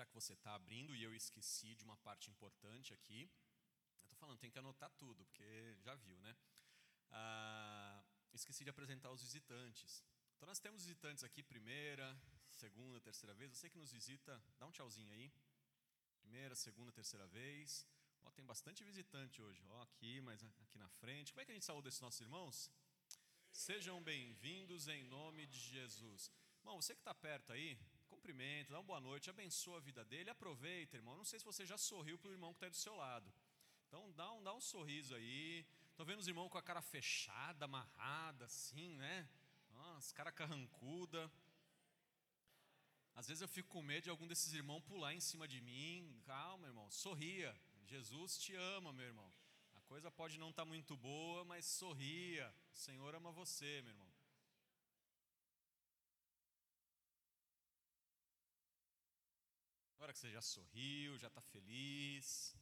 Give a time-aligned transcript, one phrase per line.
[0.00, 3.20] já que você está abrindo e eu esqueci de uma parte importante aqui,
[4.00, 6.34] eu estou falando, tem que anotar tudo, porque já viu, né?
[7.10, 8.02] Ah,
[8.32, 10.02] esqueci de apresentar os visitantes.
[10.34, 12.06] Então nós temos visitantes aqui, primeira,
[12.50, 13.50] segunda, terceira vez.
[13.50, 15.30] Você que nos visita, dá um tchauzinho aí.
[16.22, 17.86] Primeira, segunda, terceira vez.
[18.22, 19.62] Ó, tem bastante visitante hoje.
[19.68, 21.30] Ó, aqui, mas aqui na frente.
[21.30, 22.70] Como é que a gente saúda esses nossos irmãos?
[23.52, 26.32] Sejam bem-vindos em nome de Jesus.
[26.60, 27.78] Irmão, você que está perto aí,
[28.20, 31.16] cumprimenta, dá uma boa noite, abençoa a vida dele, aproveita, irmão.
[31.16, 33.32] Não sei se você já sorriu para o irmão que está do seu lado.
[33.88, 35.66] Então dá um, dá um sorriso aí.
[35.90, 39.26] Estou vendo os irmãos com a cara fechada, amarrada, assim, né?
[39.70, 41.30] Nossa, cara carrancuda.
[43.14, 46.20] Às vezes eu fico com medo de algum desses irmãos pular em cima de mim.
[46.26, 47.58] Calma, irmão, sorria.
[47.86, 49.32] Jesus te ama, meu irmão.
[49.74, 52.54] A coisa pode não estar tá muito boa, mas sorria.
[52.74, 54.09] O Senhor ama você, meu irmão.
[60.10, 62.56] Que você já sorriu, já está feliz.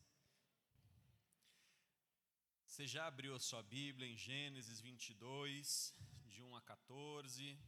[2.67, 5.95] Você já abriu a sua Bíblia em Gênesis 22,
[6.27, 7.59] de 1 a 14.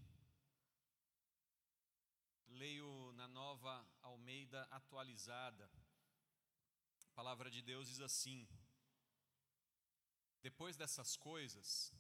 [2.49, 5.65] Leio na nova Almeida atualizada.
[7.07, 8.47] A palavra de Deus diz assim:
[10.43, 11.91] Depois dessas coisas,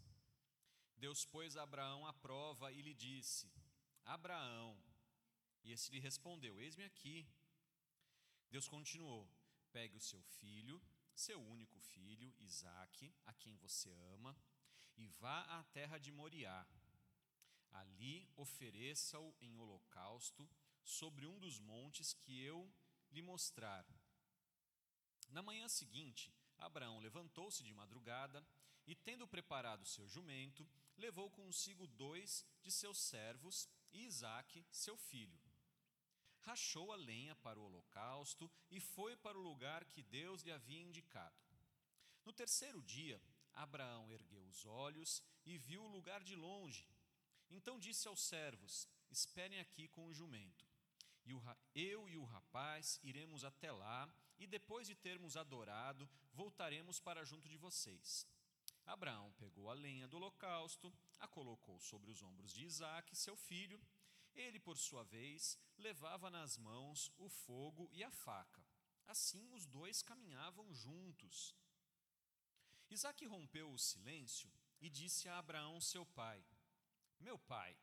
[0.98, 3.50] Deus pôs Abraão à prova e lhe disse:
[4.04, 4.78] Abraão.
[5.64, 7.26] E esse lhe respondeu: Eis-me aqui.
[8.50, 9.28] Deus continuou:
[9.72, 10.82] Pegue o seu filho,
[11.14, 14.36] seu único filho, Isaque, a quem você ama,
[14.96, 16.66] e vá à terra de Moriá
[17.72, 20.48] Ali ofereça-o em holocausto
[20.82, 22.68] sobre um dos montes que eu
[23.10, 23.86] lhe mostrar.
[25.28, 28.44] Na manhã seguinte, Abraão levantou-se de madrugada
[28.86, 35.40] e, tendo preparado seu jumento, levou consigo dois de seus servos e Isaque, seu filho.
[36.40, 40.80] Rachou a lenha para o holocausto e foi para o lugar que Deus lhe havia
[40.80, 41.36] indicado.
[42.24, 43.20] No terceiro dia,
[43.52, 46.86] Abraão ergueu os olhos e viu o lugar de longe
[47.50, 50.64] então disse aos servos: Esperem aqui com o jumento.
[51.74, 54.08] Eu e o rapaz iremos até lá,
[54.38, 58.26] e depois de termos adorado, voltaremos para junto de vocês.
[58.86, 63.80] Abraão pegou a lenha do holocausto, a colocou sobre os ombros de Isaque, seu filho.
[64.34, 68.64] Ele, por sua vez, levava nas mãos o fogo e a faca.
[69.06, 71.54] Assim os dois caminhavam juntos.
[72.88, 76.44] Isaque rompeu o silêncio e disse a Abraão, seu pai:
[77.20, 77.76] meu pai.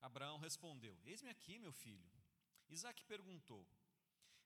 [0.00, 2.10] Abraão respondeu: Eis-me aqui, meu filho.
[2.68, 3.66] Isaac perguntou: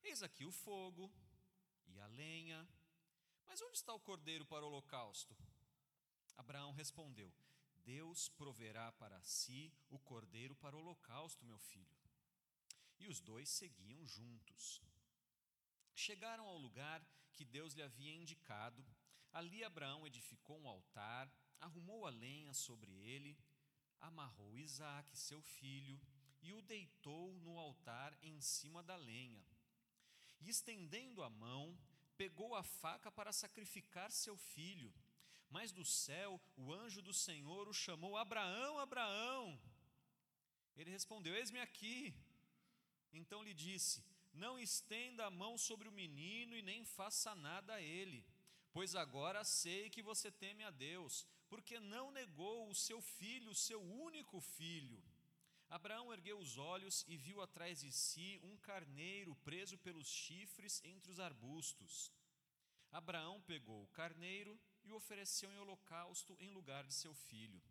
[0.02, 1.12] Eis aqui o fogo
[1.86, 2.66] e a lenha,
[3.44, 5.36] mas onde está o cordeiro para o holocausto?
[6.36, 7.32] Abraão respondeu:
[7.84, 11.98] Deus proverá para si o cordeiro para o holocausto, meu filho.
[12.98, 14.80] E os dois seguiam juntos.
[15.94, 18.84] Chegaram ao lugar que Deus lhe havia indicado.
[19.32, 23.36] Ali Abraão edificou um altar, arrumou a lenha sobre ele
[24.02, 26.00] amarrou Isaac, seu filho,
[26.42, 29.44] e o deitou no altar em cima da lenha.
[30.40, 31.78] E estendendo a mão,
[32.16, 34.92] pegou a faca para sacrificar seu filho.
[35.56, 39.60] Mas do céu o anjo do Senhor o chamou: Abraão, Abraão.
[40.76, 42.14] Ele respondeu: Eis-me aqui.
[43.12, 47.82] Então lhe disse: Não estenda a mão sobre o menino e nem faça nada a
[47.82, 48.20] ele
[48.72, 53.54] Pois agora sei que você teme a Deus, porque não negou o seu filho, o
[53.54, 55.02] seu único filho.
[55.68, 61.10] Abraão ergueu os olhos e viu atrás de si um carneiro preso pelos chifres entre
[61.10, 62.10] os arbustos.
[62.90, 67.62] Abraão pegou o carneiro e o ofereceu em holocausto em lugar de seu filho.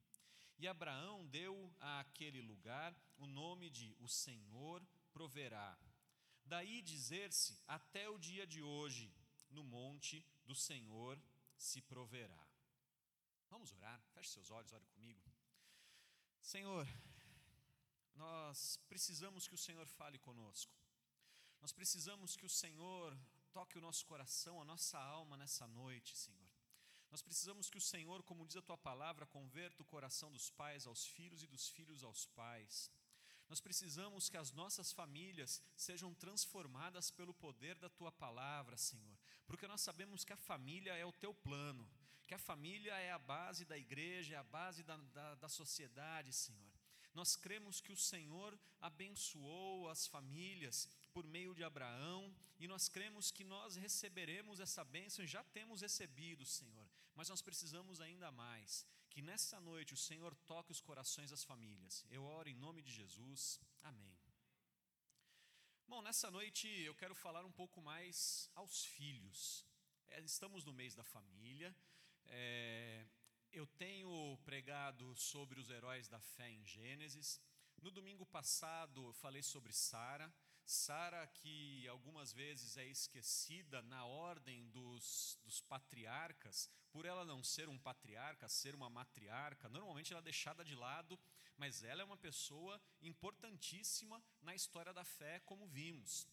[0.57, 5.77] E Abraão deu àquele lugar o nome de O Senhor proverá.
[6.45, 9.11] Daí dizer-se até o dia de hoje,
[9.50, 11.21] no monte do Senhor
[11.57, 12.47] se proverá.
[13.50, 14.01] Vamos orar?
[14.13, 15.21] Feche seus olhos, ore comigo.
[16.41, 16.88] Senhor,
[18.16, 20.73] nós precisamos que o Senhor fale conosco.
[21.59, 23.18] Nós precisamos que o Senhor
[23.51, 26.50] toque o nosso coração, a nossa alma nessa noite, Senhor.
[27.12, 30.88] Nós precisamos que o Senhor, como diz a tua palavra, converta o coração dos pais
[30.88, 32.90] aos filhos e dos filhos aos pais.
[33.50, 39.68] Nós precisamos que as nossas famílias sejam transformadas pelo poder da tua palavra, Senhor, porque
[39.68, 41.86] nós sabemos que a família é o teu plano,
[42.25, 46.31] que a família é a base da igreja, é a base da, da, da sociedade,
[46.31, 46.72] Senhor.
[47.13, 53.31] Nós cremos que o Senhor abençoou as famílias por meio de Abraão, e nós cremos
[53.31, 56.81] que nós receberemos essa bênção e já temos recebido, Senhor,
[57.21, 58.83] mas nós precisamos ainda mais.
[59.07, 62.03] Que nessa noite o Senhor toque os corações das famílias.
[62.09, 63.59] Eu oro em nome de Jesus.
[63.83, 64.18] Amém.
[65.88, 69.63] Bom, nessa noite eu quero falar um pouco mais aos filhos.
[70.07, 71.75] É, estamos no mês da família.
[72.25, 73.06] É,
[73.51, 77.39] eu tenho pregado sobre os heróis da fé em Gênesis.
[77.83, 80.33] No domingo passado falei sobre Sara.
[80.66, 87.68] Sara, que algumas vezes é esquecida na ordem dos, dos patriarcas, por ela não ser
[87.69, 91.19] um patriarca, ser uma matriarca, normalmente ela é deixada de lado
[91.62, 96.28] mas ela é uma pessoa importantíssima na história da fé, como vimos.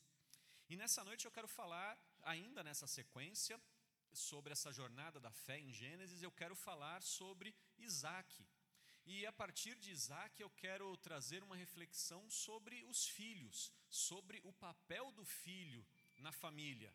[0.71, 3.61] E nessa noite eu quero falar, ainda nessa sequência,
[4.11, 8.47] sobre essa jornada da fé em Gênesis, eu quero falar sobre Isaac.
[9.11, 14.53] E a partir de Isaac eu quero trazer uma reflexão sobre os filhos, sobre o
[14.53, 15.83] papel do filho
[16.19, 16.95] na família,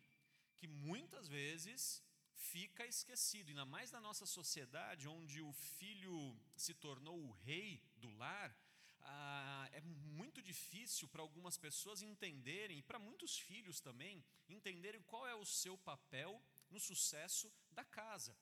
[0.56, 2.00] que muitas vezes
[2.36, 6.16] fica esquecido, ainda mais na nossa sociedade, onde o filho
[6.56, 8.56] se tornou o rei do lar,
[9.00, 15.26] ah, é muito difícil para algumas pessoas entenderem, e para muitos filhos também, entenderem qual
[15.26, 16.40] é o seu papel
[16.70, 18.38] no sucesso da casa.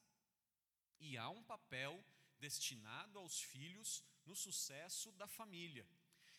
[1.00, 2.04] E há um papel
[2.44, 3.91] destinado aos filhos
[4.29, 5.87] no sucesso da família.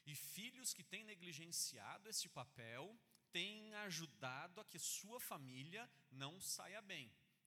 [0.05, 2.83] E filhos que têm negligenciado esse papel
[3.31, 7.05] têm ajudado a que sua família não saia bem.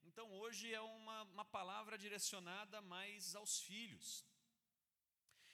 [0.08, 4.24] Então hoje é uma, uma palavra direcionada mais aos filhos.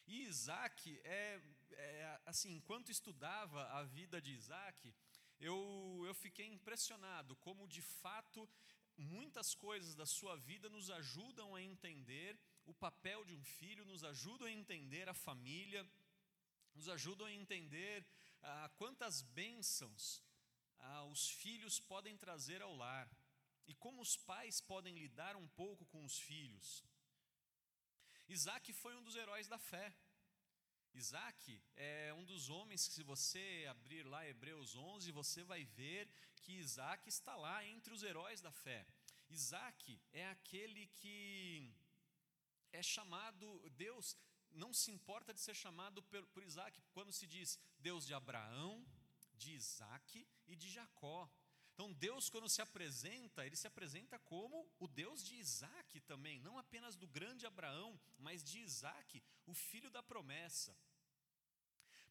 [0.06, 1.40] E Isaac, é,
[1.72, 4.94] é, assim, enquanto estudava a vida de Isaac,
[5.40, 8.48] eu, eu fiquei impressionado como de fato
[8.96, 14.04] muitas coisas da sua vida nos ajudam a entender o papel de um filho, nos
[14.04, 15.88] ajudam a entender a família,
[16.74, 18.06] nos ajudam a entender
[18.42, 20.22] ah, quantas bênçãos
[20.78, 23.08] ah, os filhos podem trazer ao lar
[23.66, 26.84] e como os pais podem lidar um pouco com os filhos.
[28.28, 29.94] Isaac foi um dos heróis da fé.
[30.94, 36.08] Isaac é um dos homens que, se você abrir lá Hebreus 11, você vai ver
[36.42, 38.86] que Isaac está lá entre os heróis da fé.
[39.30, 41.72] Isaac é aquele que
[42.72, 44.16] é chamado, Deus
[44.50, 48.84] não se importa de ser chamado por, por Isaac, quando se diz Deus de Abraão,
[49.34, 51.30] de Isaac e de Jacó.
[51.74, 56.58] Então, Deus, quando se apresenta, ele se apresenta como o Deus de Isaac também, não
[56.58, 60.76] apenas do grande Abraão, mas de Isaac, o filho da promessa.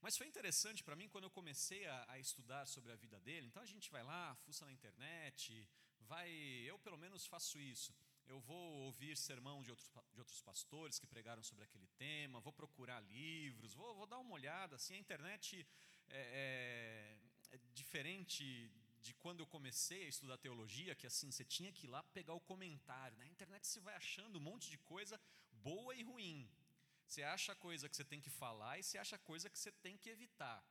[0.02, 3.48] Mas foi interessante para mim quando eu comecei a, a, estudar sobre a vida dele.
[3.48, 5.69] Então a gente vai lá, fuça na internet,
[6.00, 6.28] vai.
[6.66, 7.96] Eu pelo menos faço isso.
[8.27, 12.53] Eu vou ouvir sermão de outros, de outros pastores que pregaram sobre aquele tema, vou
[12.53, 14.75] procurar livros, vou, vou dar uma olhada.
[14.75, 15.68] Assim, a internet
[16.09, 17.18] é,
[17.51, 18.71] é, é diferente
[19.01, 22.33] de quando eu comecei a estudar teologia, que assim, você tinha que ir lá pegar
[22.33, 23.18] o comentário.
[23.18, 25.19] Na internet você vai achando um monte de coisa
[25.51, 26.50] boa e ruim.
[27.07, 29.97] Você acha coisa que você tem que falar e você acha coisa que você tem
[29.97, 30.63] que evitar.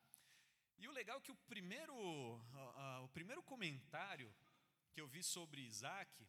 [0.79, 4.33] E o legal é que o primeiro, uh, uh, o primeiro comentário
[4.93, 6.27] que eu vi sobre Isaac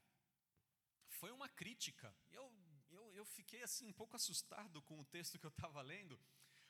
[1.21, 2.13] foi uma crítica.
[2.31, 2.45] Eu,
[2.89, 6.19] eu, eu fiquei assim um pouco assustado com o texto que eu estava lendo,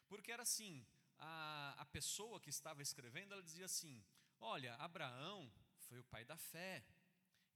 [0.10, 0.86] porque era assim,
[1.18, 4.04] a, a pessoa que estava escrevendo, ela dizia assim,
[4.42, 5.50] Olha, Abraão
[5.88, 6.84] foi o pai da fé.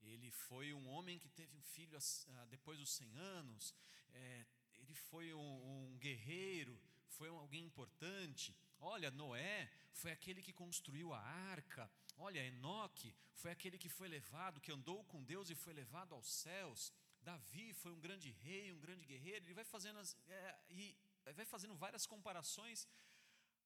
[0.00, 1.98] Ele foi um homem que teve um filho
[2.28, 3.74] ah, depois dos 100 anos.
[4.12, 4.46] É,
[4.76, 8.56] ele foi um, um guerreiro, foi alguém importante.
[8.78, 11.90] Olha, Noé foi aquele que construiu a arca.
[12.16, 16.26] Olha, Enoque foi aquele que foi levado, que andou com Deus e foi levado aos
[16.26, 16.92] céus.
[17.20, 19.44] Davi foi um grande rei, um grande guerreiro.
[19.44, 20.96] Ele vai fazendo, as, é, e
[21.34, 22.88] vai fazendo várias comparações.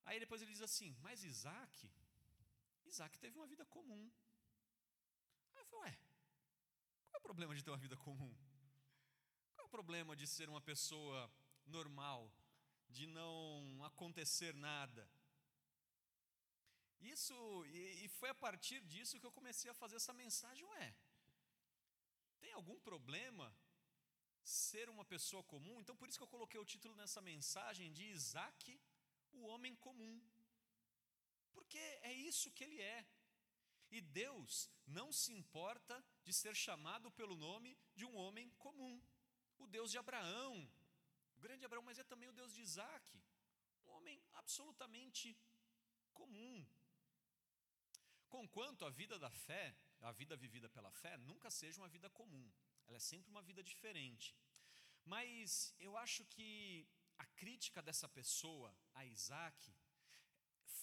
[0.04, 1.90] Aí depois ele diz assim: Mas Isaac
[2.90, 4.10] Isaac teve uma vida comum.
[5.54, 5.98] Aí eu falei, ué,
[7.08, 8.34] qual é o problema de ter uma vida comum?
[9.54, 11.30] Qual é o problema de ser uma pessoa
[11.66, 12.32] normal,
[12.88, 15.08] de não acontecer nada?
[17.00, 17.34] Isso,
[17.66, 20.94] e, e foi a partir disso que eu comecei a fazer essa mensagem, ué,
[22.40, 23.54] tem algum problema
[24.42, 25.80] ser uma pessoa comum?
[25.80, 28.80] Então por isso que eu coloquei o título nessa mensagem de Isaac,
[29.32, 30.20] o homem comum.
[31.52, 33.06] Porque é isso que ele é.
[33.90, 39.02] E Deus não se importa de ser chamado pelo nome de um homem comum.
[39.58, 40.70] O Deus de Abraão,
[41.36, 43.20] o grande Abraão, mas é também o Deus de Isaac,
[43.86, 45.36] um homem absolutamente
[46.12, 46.66] comum.
[48.30, 52.50] Conquanto a vida da fé, a vida vivida pela fé, nunca seja uma vida comum,
[52.86, 54.34] ela é sempre uma vida diferente.
[55.04, 59.74] Mas eu acho que a crítica dessa pessoa a Isaac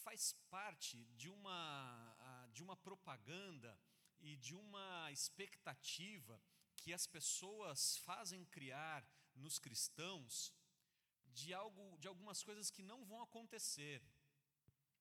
[0.04, 3.80] faz parte de uma, de uma propaganda
[4.20, 6.42] e de uma expectativa
[6.76, 10.54] que as pessoas fazem criar nos cristãos
[11.26, 14.02] de algo de algumas coisas que não vão acontecer.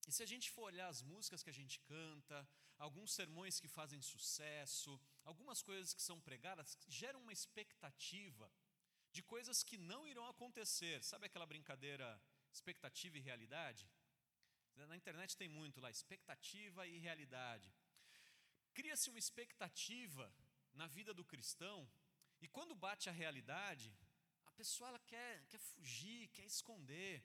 [0.07, 2.49] E se a gente for olhar as músicas que a gente canta,
[2.79, 8.51] alguns sermões que fazem sucesso, algumas coisas que são pregadas, geram uma expectativa
[9.11, 11.03] de coisas que não irão acontecer.
[11.03, 12.09] Sabe aquela brincadeira
[12.53, 13.89] expectativa e realidade?
[14.77, 17.73] Na internet tem muito lá, expectativa e realidade.
[18.75, 20.31] Cria-se uma expectativa
[20.75, 21.89] na vida do cristão,
[22.43, 23.91] e quando bate a realidade,
[24.47, 27.25] a pessoa ela quer, quer fugir, quer esconder.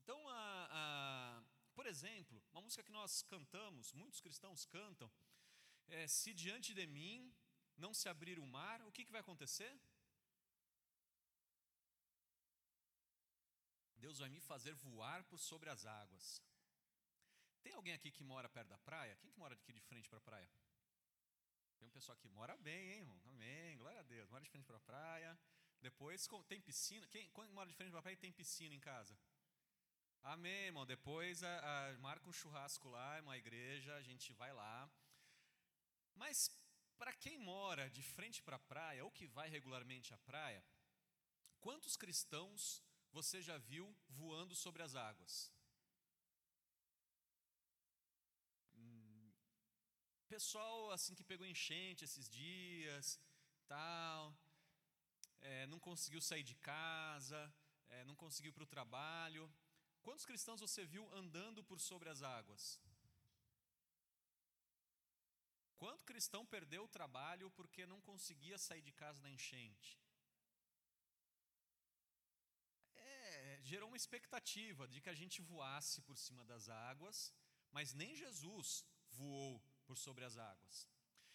[0.00, 1.39] Então, a, a,
[1.80, 5.10] por exemplo, uma música que nós cantamos, muitos cristãos cantam,
[5.88, 7.34] é, se diante de mim
[7.74, 9.72] não se abrir o mar, o que, que vai acontecer?
[13.96, 16.42] Deus vai me fazer voar por sobre as águas.
[17.62, 19.16] Tem alguém aqui que mora perto da praia?
[19.16, 20.50] Quem que mora aqui de frente para a praia?
[21.78, 23.22] Tem um pessoal que mora bem, hein, irmão?
[23.24, 24.28] Amém, glória a Deus.
[24.28, 25.40] Mora de frente para a praia.
[25.80, 27.06] Depois tem piscina.
[27.06, 29.18] Quem, quem mora de frente para a praia tem piscina em casa?
[30.22, 30.84] Amém, irmão.
[30.84, 34.90] Depois a, a, marca um churrasco lá, uma igreja, a gente vai lá.
[36.14, 36.50] Mas
[36.98, 40.62] para quem mora de frente para a praia ou que vai regularmente à praia,
[41.60, 45.50] quantos cristãos você já viu voando sobre as águas?
[48.74, 49.32] Hum,
[50.28, 53.18] pessoal assim que pegou enchente esses dias,
[53.66, 54.36] tal,
[55.40, 57.52] é, não conseguiu sair de casa,
[57.88, 59.50] é, não conseguiu para o trabalho.
[60.02, 62.80] Quantos cristãos você viu andando por sobre as águas?
[65.80, 69.98] Quanto cristão perdeu o trabalho porque não conseguia sair de casa na enchente?
[72.96, 77.32] É, gerou uma expectativa de que a gente voasse por cima das águas,
[77.72, 80.88] mas nem Jesus voou por sobre as águas.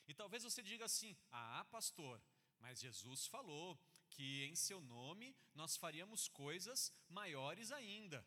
[0.07, 2.21] E talvez você diga assim: ah, pastor,
[2.59, 3.79] mas Jesus falou
[4.09, 8.25] que em seu nome nós faríamos coisas maiores ainda.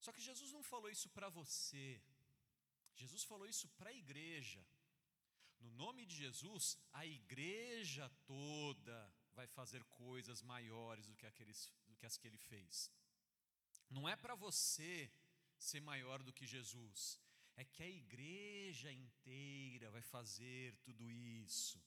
[0.00, 2.02] Só que Jesus não falou isso para você,
[2.94, 4.64] Jesus falou isso para a igreja.
[5.60, 11.96] No nome de Jesus, a igreja toda vai fazer coisas maiores do que, aqueles, do
[11.96, 12.90] que as que ele fez.
[13.90, 15.10] Não é para você
[15.58, 17.20] ser maior do que Jesus,
[17.56, 21.82] é que a igreja inteira vai fazer tudo isso.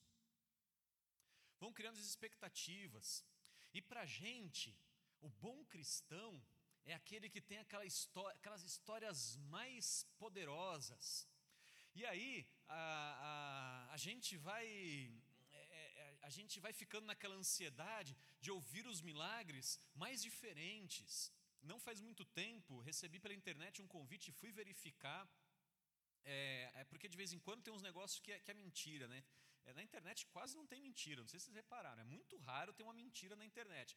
[1.58, 3.24] Vão criando as expectativas,
[3.72, 4.76] e para a gente,
[5.20, 6.40] o bom cristão
[6.84, 11.28] é aquele que tem aquela história, aquelas histórias mais poderosas.
[11.94, 14.66] E aí a, a, a gente vai
[15.52, 15.60] é,
[16.02, 21.32] é, a gente vai ficando naquela ansiedade de ouvir os milagres mais diferentes.
[21.62, 25.28] Não faz muito tempo recebi pela internet um convite e fui verificar.
[26.24, 29.06] É, é, porque de vez em quando tem uns negócios que é, que é mentira,
[29.08, 29.22] né?
[29.66, 32.72] É, na internet quase não tem mentira, não sei se vocês repararam, é muito raro
[32.72, 33.96] ter uma mentira na internet.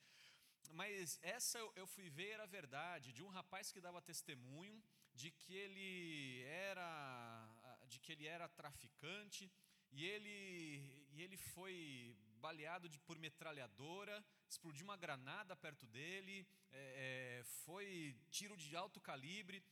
[0.72, 4.82] Mas essa eu, fui ver a verdade de um rapaz que dava testemunho
[5.14, 9.50] de que ele era de que ele era traficante
[9.92, 17.40] e ele, e ele foi baleado de, por metralhadora, explodiu uma granada perto dele, é,
[17.40, 19.64] é, foi tiro de alto calibre.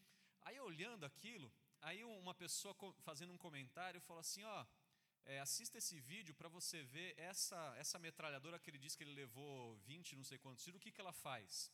[0.44, 4.66] Aí olhando aquilo, aí uma pessoa fazendo um comentário falou assim, ó,
[5.25, 9.13] é, assista esse vídeo para você ver essa, essa metralhadora que ele disse que ele
[9.13, 11.72] levou 20, não sei quantos tiros, o que, que ela faz?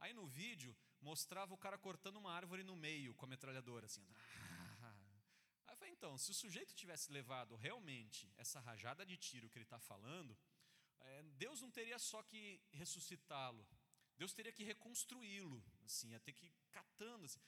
[0.00, 4.06] Aí no vídeo mostrava o cara cortando uma árvore no meio com a metralhadora, assim.
[5.66, 9.58] Aí eu falei, então, se o sujeito tivesse levado realmente essa rajada de tiro que
[9.58, 10.36] ele está falando,
[11.00, 13.66] é, Deus não teria só que ressuscitá-lo,
[14.16, 17.24] Deus teria que reconstruí-lo, assim, ia ter que ir catando.
[17.24, 17.40] Assim.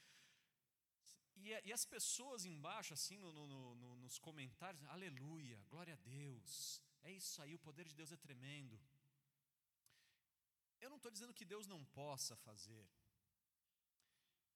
[1.36, 6.82] E, e as pessoas embaixo, assim, no, no, no, nos comentários, aleluia, glória a Deus,
[7.02, 8.80] é isso aí, o poder de Deus é tremendo.
[10.80, 12.86] Eu não estou dizendo que Deus não possa fazer,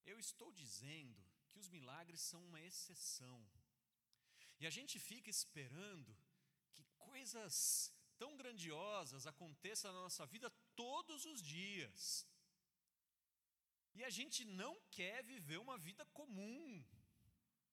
[0.05, 3.41] eu estou dizendo que os milagres são uma exceção.
[4.59, 6.17] E a gente fica esperando
[6.75, 12.27] que coisas tão grandiosas aconteçam na nossa vida todos os dias.
[13.95, 16.85] E a gente não quer viver uma vida comum.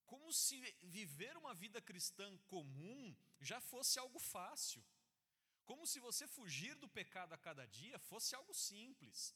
[0.06, 4.84] Como se viver uma vida cristã comum já fosse algo fácil.
[5.66, 9.36] Como se você fugir do pecado a cada dia fosse algo simples.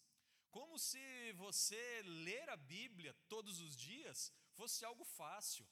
[0.49, 5.67] Como se você ler a Bíblia todos os dias fosse algo fácil.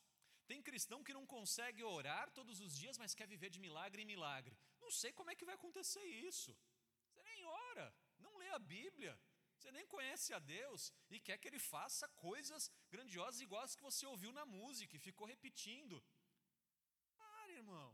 [0.47, 4.05] Tem cristão que não consegue orar todos os dias, mas quer viver de milagre em
[4.13, 4.57] milagre.
[4.81, 6.57] Não sei como é que vai acontecer isso.
[7.07, 9.19] Você nem ora, não lê a Bíblia,
[9.69, 14.05] você nem conhece a Deus e quer que Ele faça coisas grandiosas iguais que você
[14.05, 16.03] ouviu na música e ficou repetindo.
[17.17, 17.89] Para, irmão.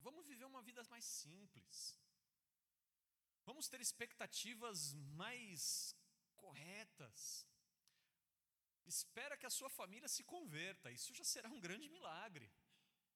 [0.00, 1.98] Vamos viver uma vida mais simples.
[3.44, 5.96] Vamos ter expectativas mais
[6.36, 7.46] corretas.
[8.86, 12.50] espera que a sua família se converta, isso já será um grande milagre.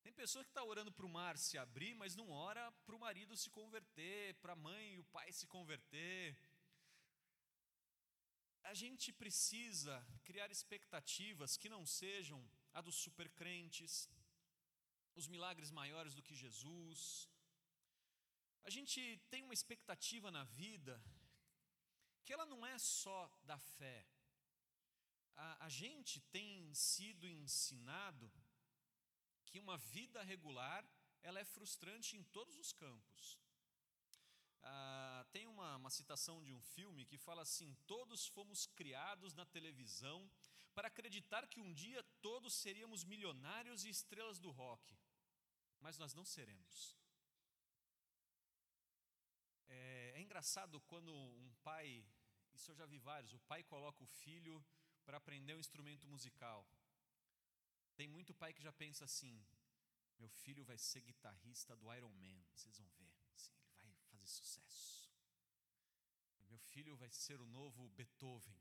[0.03, 2.99] Tem pessoa que está orando para o mar se abrir, mas não ora para o
[2.99, 6.39] marido se converter, para a mãe e o pai se converter.
[8.71, 9.95] A gente precisa
[10.29, 12.39] criar expectativas que não sejam
[12.75, 14.11] a dos supercrentes,
[15.15, 17.01] os milagres maiores do que Jesus.
[18.69, 20.95] A gente tem uma expectativa na vida
[22.25, 24.07] que ela não é só da fé.
[25.35, 28.31] A, a gente tem sido ensinado
[29.47, 30.87] que uma vida regular
[31.23, 33.39] ela é frustrante em todos os campos.
[34.63, 39.47] Ah, tem uma, uma citação de um filme que fala assim: todos fomos criados na
[39.47, 40.31] televisão
[40.75, 44.97] para acreditar que um dia todos seríamos milionários e estrelas do rock,
[45.81, 46.97] mas nós não seremos.
[49.69, 52.07] É, é engraçado quando um pai,
[52.55, 54.65] isso eu já vi vários, o pai coloca o filho
[55.05, 56.67] para aprender um instrumento musical.
[57.97, 59.45] Tem muito pai que já pensa assim:
[60.19, 63.53] meu filho vai ser guitarrista do Iron Man, vocês vão ver, assim,
[64.29, 65.11] sucesso.
[66.49, 68.57] Meu filho vai ser o novo Beethoven.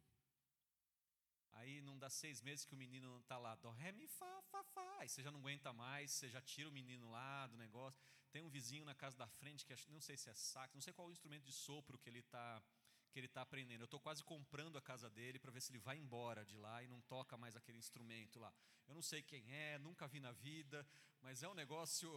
[1.54, 4.64] Aí não dá seis meses que o menino está lá, dó, ré, mi, fá, fá,
[4.64, 4.98] fá.
[5.00, 8.00] Aí você já não aguenta mais, você já tira o menino lá do negócio.
[8.32, 10.94] Tem um vizinho na casa da frente que não sei se é sax, não sei
[10.94, 12.62] qual é o instrumento de sopro que ele está
[13.10, 13.82] que ele está aprendendo.
[13.82, 16.84] Eu estou quase comprando a casa dele para ver se ele vai embora de lá
[16.84, 18.54] e não toca mais aquele instrumento lá.
[18.88, 20.86] Eu não sei quem é, nunca vi na vida,
[21.22, 22.10] mas é um negócio.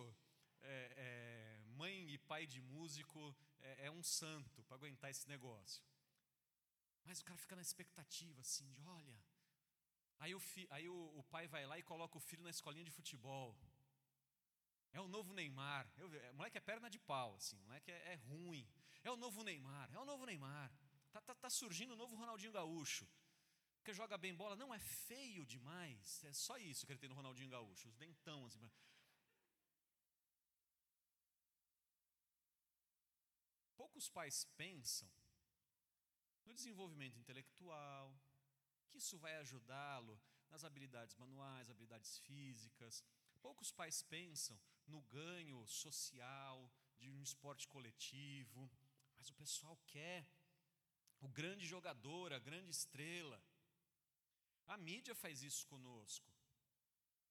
[0.62, 1.50] É, é,
[1.81, 3.21] mãe e pai de músico
[3.61, 5.83] é, é um santo para aguentar esse negócio.
[7.05, 9.19] Mas o cara fica na expectativa, assim, de olha.
[10.19, 12.85] Aí, o, fi, aí o, o pai vai lá e coloca o filho na escolinha
[12.85, 13.57] de futebol.
[14.93, 15.91] É o novo Neymar.
[15.97, 18.67] Eu, o moleque é perna de pau, assim, moleque é, é ruim.
[19.03, 20.71] É o novo Neymar, é o novo Neymar.
[21.13, 23.09] Tá, tá, tá surgindo o novo Ronaldinho Gaúcho.
[23.79, 26.23] Porque joga bem bola, não é feio demais.
[26.25, 28.61] É só isso que ele tem no Ronaldinho Gaúcho, os dentão assim.
[34.01, 35.07] Poucos pais pensam
[36.47, 38.19] no desenvolvimento intelectual,
[38.89, 43.05] que isso vai ajudá-lo nas habilidades manuais, habilidades físicas.
[43.43, 48.71] Poucos pais pensam no ganho social de um esporte coletivo,
[49.17, 50.27] mas o pessoal quer
[51.21, 53.39] o grande jogador, a grande estrela.
[54.67, 56.33] A mídia faz isso conosco.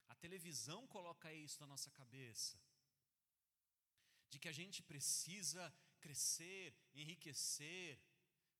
[0.07, 2.61] A televisão coloca isso na nossa cabeça.
[4.29, 7.99] De que a gente precisa crescer, enriquecer,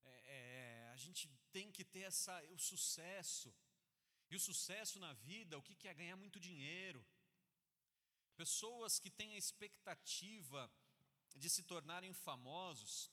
[0.04, 3.54] é, é, a gente tem que ter essa, o sucesso.
[4.30, 7.06] E o sucesso na vida, o que, que é ganhar muito dinheiro?
[8.36, 10.71] Pessoas que têm a expectativa
[11.36, 13.12] de se tornarem famosos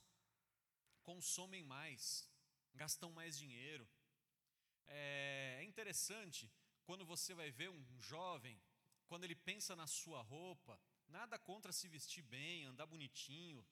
[1.03, 2.29] consomem mais,
[2.75, 3.89] gastam mais dinheiro.
[4.87, 6.53] É, é interessante
[6.85, 8.61] quando você vai ver um jovem,
[9.07, 13.65] quando ele pensa na sua roupa, nada contra se vestir bem, andar bonitinho,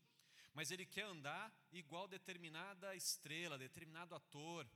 [0.55, 4.67] mas ele quer andar igual determinada estrela, determinado ator.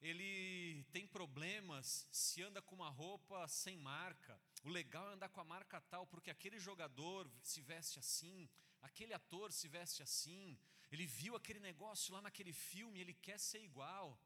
[0.00, 4.40] Ele tem problemas se anda com uma roupa sem marca.
[4.62, 8.48] O legal é andar com a marca tal, porque aquele jogador se veste assim,
[8.80, 10.58] aquele ator se veste assim,
[10.90, 14.18] ele viu aquele negócio lá naquele filme, ele quer ser igual.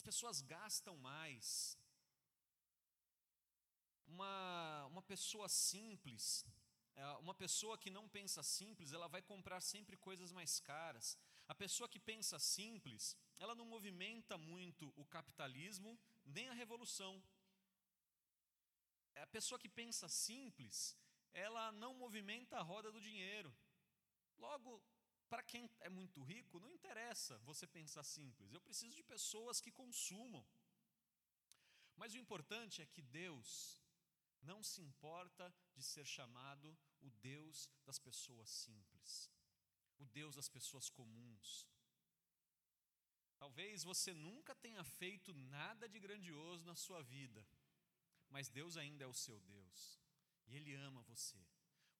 [0.00, 1.78] As pessoas gastam mais.
[4.06, 6.59] Uma, uma pessoa simples, é,
[7.20, 11.16] uma pessoa que não pensa simples, ela vai comprar sempre coisas mais caras.
[11.48, 17.22] A pessoa que pensa simples, ela não movimenta muito o capitalismo nem a revolução.
[19.16, 20.96] A pessoa que pensa simples,
[21.32, 23.54] ela não movimenta a roda do dinheiro.
[24.38, 24.82] Logo,
[25.28, 28.52] para quem é muito rico, não interessa você pensar simples.
[28.52, 30.44] Eu preciso de pessoas que consumam.
[31.96, 33.79] Mas o importante é que Deus
[34.42, 39.30] não se importa de ser chamado o Deus das pessoas simples,
[39.98, 41.68] o Deus das pessoas comuns.
[43.38, 47.46] Talvez você nunca tenha feito nada de grandioso na sua vida,
[48.28, 50.00] mas Deus ainda é o seu Deus,
[50.46, 51.42] e Ele ama você.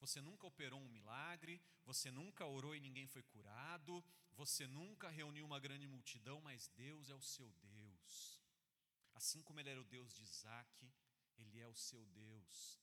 [0.00, 5.44] Você nunca operou um milagre, você nunca orou e ninguém foi curado, você nunca reuniu
[5.44, 8.40] uma grande multidão, mas Deus é o seu Deus.
[9.12, 10.90] Assim como Ele era o Deus de Isaac,
[11.40, 12.80] Ele é o seu Deus.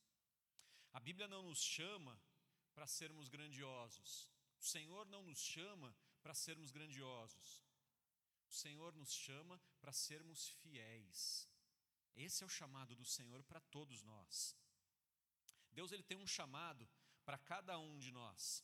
[0.94, 2.20] A Bíblia não nos chama
[2.74, 7.64] para sermos grandiosos, o Senhor não nos chama para sermos grandiosos,
[8.50, 11.48] o Senhor nos chama para sermos fiéis.
[12.16, 14.56] Esse é o chamado do Senhor para todos nós.
[15.72, 16.88] Deus ele tem um chamado
[17.24, 18.64] para cada um de nós.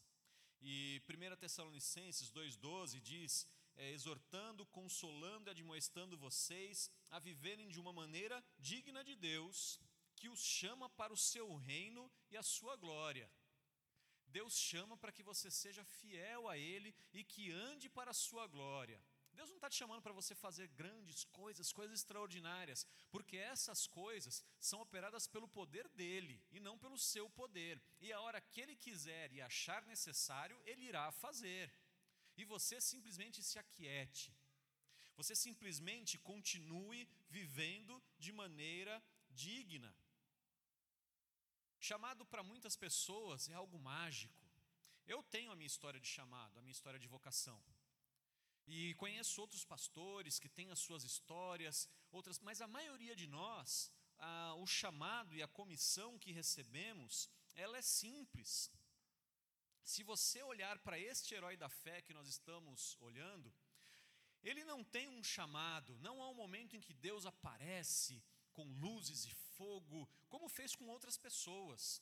[0.60, 7.94] E 1 Tessalonicenses 2,12 diz é, exortando, consolando e admoestando vocês a viverem de uma
[7.94, 9.80] maneira digna de Deus,
[10.16, 13.32] que os chama para o seu reino e a sua glória.
[14.26, 18.48] Deus chama para que você seja fiel a Ele e que ande para a sua
[18.48, 19.00] glória.
[19.32, 24.44] Deus não está te chamando para você fazer grandes coisas, coisas extraordinárias, porque essas coisas
[24.60, 27.80] são operadas pelo poder dele e não pelo seu poder.
[28.02, 31.72] E a hora que ele quiser e achar necessário, ele irá fazer.
[32.36, 34.36] E você simplesmente se aquiete.
[35.16, 39.96] Você simplesmente continue vivendo de maneira digna.
[41.80, 44.42] Chamado para muitas pessoas é algo mágico.
[45.06, 47.62] Eu tenho a minha história de chamado, a minha história de vocação.
[48.66, 53.92] E conheço outros pastores que têm as suas histórias, outras, mas a maioria de nós,
[54.18, 58.72] a, o chamado e a comissão que recebemos, ela é simples.
[59.84, 63.54] Se você olhar para este herói da fé que nós estamos olhando,
[64.44, 69.26] ele não tem um chamado, não há um momento em que Deus aparece com luzes
[69.26, 72.02] e fogo, como fez com outras pessoas.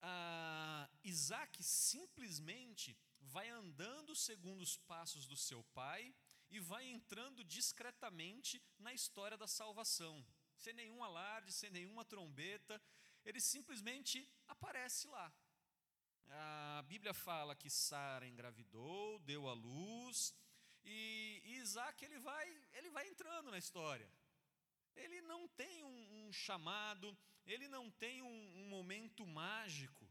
[0.00, 6.14] Ah, Isaac simplesmente vai andando segundo os passos do seu pai
[6.50, 10.24] e vai entrando discretamente na história da salvação,
[10.56, 12.80] sem nenhum alarde, sem nenhuma trombeta,
[13.24, 15.32] ele simplesmente aparece lá.
[16.30, 20.34] A Bíblia fala que Sara engravidou, deu à luz,
[20.88, 24.10] e Isaac ele vai, ele vai entrando na história.
[24.96, 30.08] Ele não tem um, um chamado, ele não tem um, um momento mágico.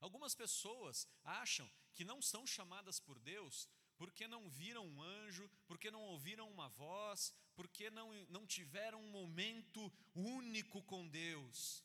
[0.00, 5.90] Algumas pessoas acham que não são chamadas por Deus porque não viram um anjo, porque
[5.90, 11.84] não ouviram uma voz, porque não, não tiveram um momento único com Deus.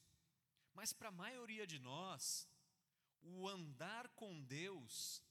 [0.74, 2.50] Mas para a maioria de nós,
[3.22, 5.22] o andar com Deus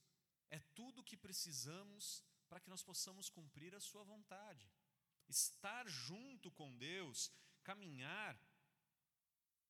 [0.50, 4.70] é tudo o que precisamos para que nós possamos cumprir a Sua vontade.
[5.28, 7.32] Estar junto com Deus,
[7.64, 8.38] caminhar,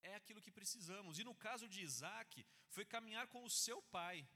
[0.02, 1.18] é aquilo que precisamos.
[1.18, 4.28] E no caso de Isaac, foi caminhar com o seu pai,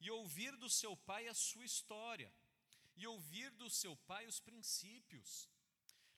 [0.00, 2.32] e ouvir do seu pai a sua história,
[2.96, 5.48] e ouvir do seu pai os princípios.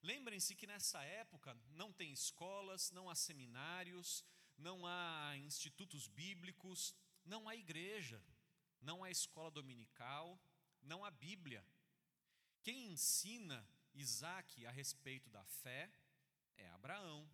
[0.02, 4.24] Lembrem-se que nessa época não tem escolas, não há seminários,
[4.56, 8.22] não há institutos bíblicos, não há igreja,
[8.80, 10.38] não há escola dominical,
[10.82, 11.64] não há Bíblia.
[12.62, 15.90] Quem ensina Isaac a respeito da fé
[16.56, 17.28] é Abraão.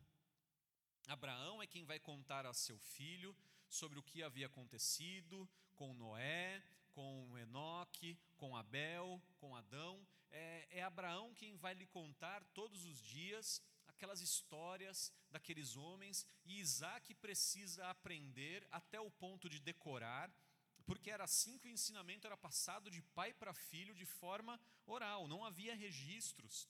[1.09, 3.37] Abraão é quem vai contar a seu filho
[3.68, 10.07] sobre o que havia acontecido com Noé, com Enoque, com Abel, com Adão.
[10.30, 13.62] É, é Abraão quem vai lhe contar todos os dias
[13.94, 20.30] aquelas histórias daqueles homens, e Isaac precisa aprender até o ponto de decorar,
[20.87, 25.27] porque era assim que o ensinamento era passado de pai para filho de forma oral,
[25.27, 26.68] não havia registros,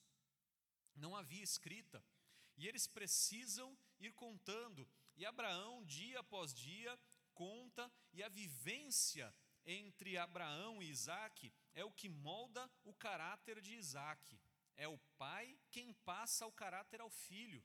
[0.94, 2.04] não havia escrita.
[2.56, 4.88] E eles precisam ir contando.
[5.16, 6.98] E Abraão, dia após dia,
[7.32, 9.34] conta, e a vivência
[9.66, 14.40] entre Abraão e Isaac é o que molda o caráter de Isaac.
[14.76, 17.64] É o pai quem passa o caráter ao filho.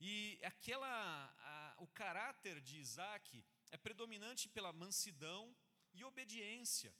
[0.00, 5.54] E aquela, a, o caráter de Isaac é predominante pela mansidão
[5.94, 6.94] e obediência.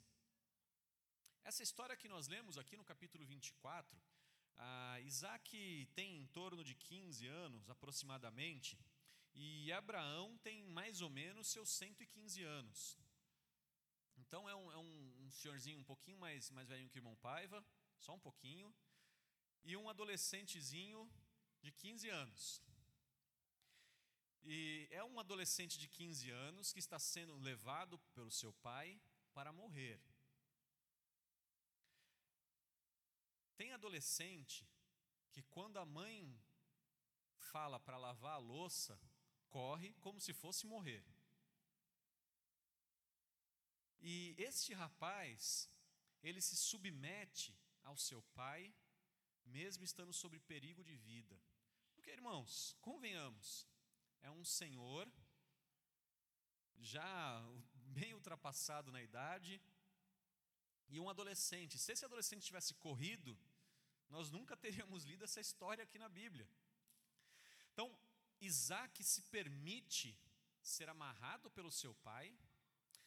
[1.42, 4.00] Essa história que nós lemos aqui no capítulo 24,
[4.57, 8.78] ah, Isaac tem em torno de 15 anos aproximadamente,
[9.35, 12.98] e Abraão tem mais ou menos seus 115 anos.
[14.16, 17.16] Então é um, é um, um senhorzinho um pouquinho mais, mais velhinho que o irmão
[17.16, 17.64] Paiva,
[17.98, 18.72] só um pouquinho,
[19.64, 21.11] e um adolescentezinho
[21.61, 22.62] de 15 anos.
[24.44, 29.00] E é um adolescente de 15 anos que está sendo levado pelo seu pai
[29.33, 29.98] para morrer.
[33.57, 34.68] Tem adolescente
[35.33, 36.38] que, quando a mãe
[37.38, 39.00] fala para lavar a louça,
[39.48, 41.04] corre como se fosse morrer.
[44.00, 45.70] E este rapaz,
[46.22, 48.74] ele se submete ao seu pai,
[49.44, 51.40] mesmo estando sob perigo de vida.
[51.94, 53.66] Porque, irmãos, convenhamos,
[54.25, 55.07] é um senhor
[56.79, 57.43] já
[57.99, 59.61] bem ultrapassado na idade,
[60.89, 61.79] e um adolescente.
[61.79, 63.37] Se esse adolescente tivesse corrido,
[64.09, 66.49] nós nunca teríamos lido essa história aqui na Bíblia.
[67.73, 67.89] Então,
[68.41, 70.17] Isaac se permite
[70.63, 72.37] ser amarrado pelo seu pai,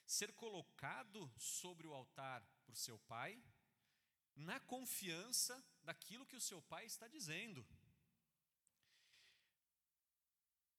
[0.06, 3.42] ser colocado sobre o altar por seu pai,
[4.36, 7.66] na confiança daquilo que o seu pai está dizendo.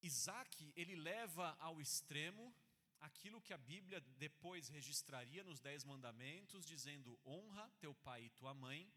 [0.02, 2.54] Isaac, ele leva ao extremo
[3.00, 8.54] aquilo que a Bíblia depois registraria nos Dez Mandamentos, dizendo: honra teu pai e tua
[8.54, 8.92] mãe,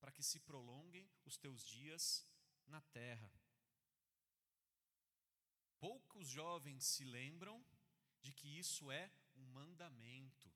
[0.00, 2.26] para que se prolonguem os teus dias
[2.66, 3.32] na terra.
[5.78, 7.64] Poucos jovens se lembram
[8.20, 10.50] de que isso é um mandamento.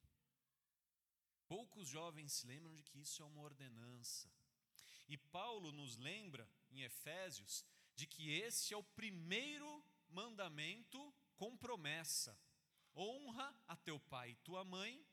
[1.47, 4.31] Poucos jovens se lembram de que isso é uma ordenança.
[5.09, 7.65] E Paulo nos lembra, em Efésios,
[7.97, 12.39] de que esse é o primeiro mandamento com promessa:
[12.95, 15.05] honra a teu pai e tua mãe,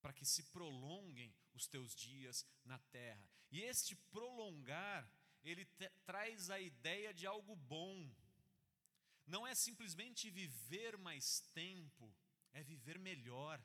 [0.00, 3.28] para que se prolonguem os teus dias na terra.
[3.50, 5.10] E este prolongar,
[5.42, 5.64] ele
[6.04, 8.08] traz a ideia de algo bom.
[9.26, 12.14] Não é simplesmente viver mais tempo,
[12.52, 13.62] é viver melhor.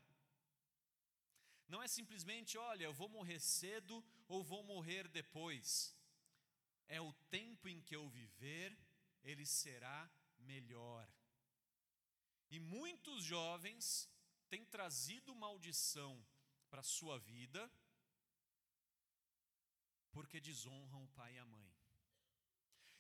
[1.67, 5.94] Não é simplesmente, olha, eu vou morrer cedo ou vou morrer depois.
[6.88, 8.78] É o tempo em que eu viver,
[9.24, 11.08] ele será melhor.
[12.50, 14.10] E muitos jovens
[14.50, 16.24] têm trazido maldição
[16.69, 17.71] para a sua vida
[20.12, 21.69] porque desonram o pai e a mãe.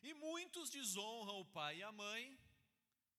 [0.01, 2.37] E muitos desonram o pai e a mãe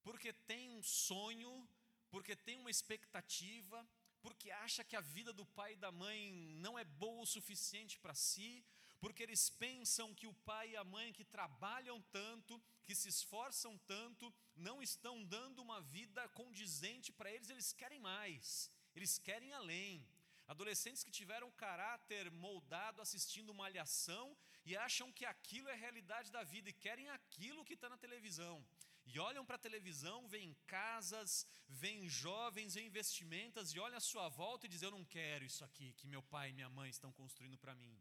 [0.02, 1.68] porque têm um sonho,
[2.10, 3.78] porque têm uma expectativa,
[4.20, 6.18] porque acha que a vida do pai e da mãe
[6.66, 8.64] não é boa o suficiente para si,
[9.00, 13.76] porque eles pensam que o pai e a mãe que trabalham tanto, que se esforçam
[13.78, 20.06] tanto, não estão dando uma vida condizente para eles, eles querem mais, eles querem além.
[20.46, 26.30] Adolescentes que tiveram caráter moldado assistindo uma alhação e acham que aquilo é a realidade
[26.30, 28.64] da vida e querem aquilo que está na televisão.
[29.06, 34.28] E olham para a televisão, veem casas, veem jovens, veem vestimentas e olham à sua
[34.28, 37.12] volta e dizem: Eu não quero isso aqui que meu pai e minha mãe estão
[37.12, 38.00] construindo para mim.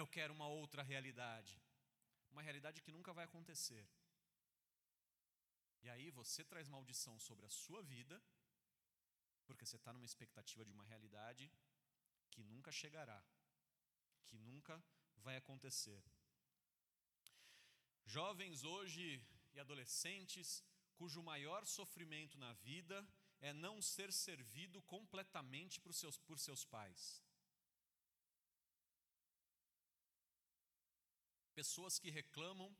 [0.00, 1.54] Eu quero uma outra realidade.
[2.30, 3.84] Uma realidade que nunca vai acontecer.
[5.82, 8.22] E aí você traz maldição sobre a sua vida,
[9.46, 11.50] porque você está numa expectativa de uma realidade
[12.30, 13.20] que nunca chegará,
[14.26, 14.82] que nunca
[15.16, 16.02] vai acontecer.
[18.04, 20.62] Jovens hoje e adolescentes
[20.96, 23.06] cujo maior sofrimento na vida
[23.40, 27.25] é não ser servido completamente por seus, por seus pais.
[31.56, 32.70] Pessoas que reclamam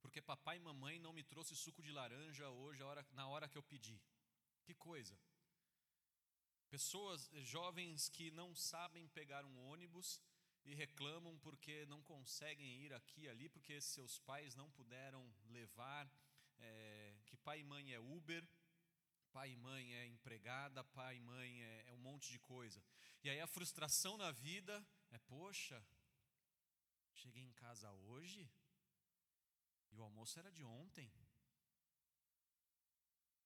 [0.00, 2.80] porque papai e mamãe não me trouxe suco de laranja hoje
[3.12, 4.00] na hora que eu pedi.
[4.64, 5.14] Que coisa.
[6.70, 10.22] Pessoas jovens que não sabem pegar um ônibus
[10.64, 16.10] e reclamam porque não conseguem ir aqui e ali porque seus pais não puderam levar,
[16.58, 18.42] é, que pai e mãe é Uber,
[19.32, 22.82] pai e mãe é empregada, pai e mãe é, é um monte de coisa.
[23.22, 25.84] E aí a frustração na vida é, poxa,
[27.20, 28.48] Cheguei em casa hoje
[29.90, 31.10] e o almoço era de ontem.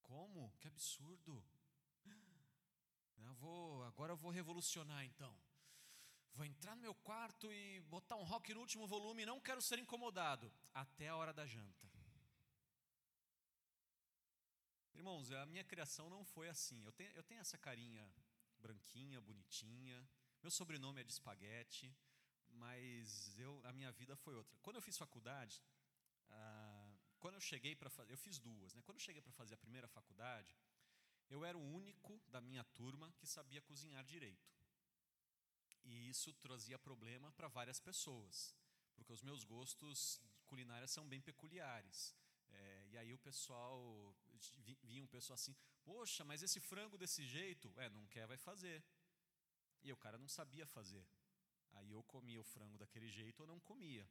[0.02, 0.52] Como?
[0.60, 1.42] Que absurdo.
[3.16, 5.34] Eu vou, agora eu vou revolucionar então.
[6.34, 9.78] Vou entrar no meu quarto e botar um rock no último volume, não quero ser
[9.78, 11.90] incomodado até a hora da janta.
[14.92, 16.84] Irmãos, a minha criação não foi assim.
[16.84, 18.06] Eu tenho, eu tenho essa carinha
[18.58, 20.06] branquinha, bonitinha.
[20.42, 21.94] Meu sobrenome é de espaguete
[22.52, 24.56] mas eu, a minha vida foi outra.
[24.62, 25.62] Quando eu fiz faculdade,
[26.30, 28.82] ah, quando eu cheguei para fazer, eu fiz duas, né?
[28.82, 30.56] Quando eu cheguei para fazer a primeira faculdade,
[31.30, 34.52] eu era o único da minha turma que sabia cozinhar direito.
[35.84, 38.54] E isso trazia problema para várias pessoas,
[38.94, 42.14] porque os meus gostos culinários são bem peculiares.
[42.50, 44.14] É, e aí o pessoal
[44.82, 48.84] vinha um pessoal assim, poxa, mas esse frango desse jeito, é, não quer, vai fazer.
[49.82, 51.04] E o cara não sabia fazer.
[51.72, 54.08] Aí eu comia o frango daquele jeito ou não comia.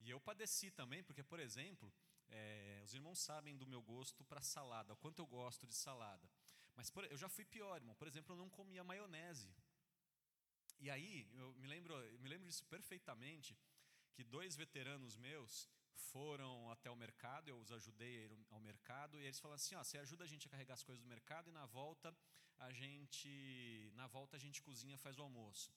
[0.00, 1.92] E eu padeci também, porque, por exemplo,
[2.28, 6.28] é, os irmãos sabem do meu gosto para salada, o quanto eu gosto de salada.
[6.74, 7.94] Mas por, eu já fui pior, irmão.
[7.94, 9.54] Por exemplo, eu não comia maionese.
[10.80, 13.56] E aí, eu me lembro, eu me lembro disso perfeitamente,
[14.14, 19.38] que dois veteranos meus foram até o mercado, eu os ajudei ao mercado, e eles
[19.38, 21.66] falaram assim: ó, você ajuda a gente a carregar as coisas do mercado e na
[21.66, 22.14] volta
[22.58, 25.70] a gente, na volta a gente cozinha, faz o almoço.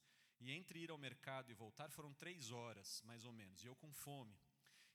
[0.46, 3.76] E entre ir ao mercado e voltar foram três horas, mais ou menos, e eu
[3.76, 4.38] com fome.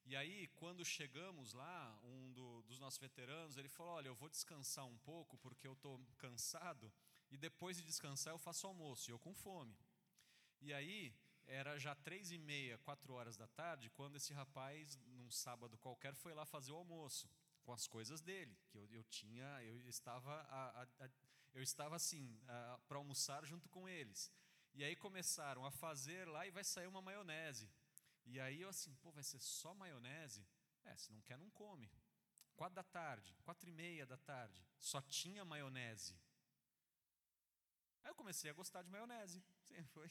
[0.05, 4.29] E aí, quando chegamos lá, um do, dos nossos veteranos, ele falou: Olha, eu vou
[4.29, 6.93] descansar um pouco porque eu estou cansado,
[7.33, 9.77] e depois de descansar eu faço almoço, e eu com fome.
[10.61, 11.13] E aí,
[11.49, 16.15] era já três e meia, quatro horas da tarde, quando esse rapaz, num sábado qualquer,
[16.15, 17.29] foi lá fazer o almoço,
[17.65, 21.11] com as coisas dele, que eu, eu tinha, eu estava, a, a, a,
[21.55, 22.39] eu estava assim,
[22.87, 24.31] para almoçar junto com eles.
[24.75, 27.71] E aí começaram a fazer lá e vai sair uma maionese.
[28.25, 30.47] E aí eu assim, pô, vai ser só maionese?
[30.85, 31.91] É, se não quer, não come.
[32.57, 36.19] quatro da tarde, quatro e meia da tarde, só tinha maionese.
[38.03, 39.43] Aí eu comecei a gostar de maionese.
[39.63, 40.09] Sim, foi,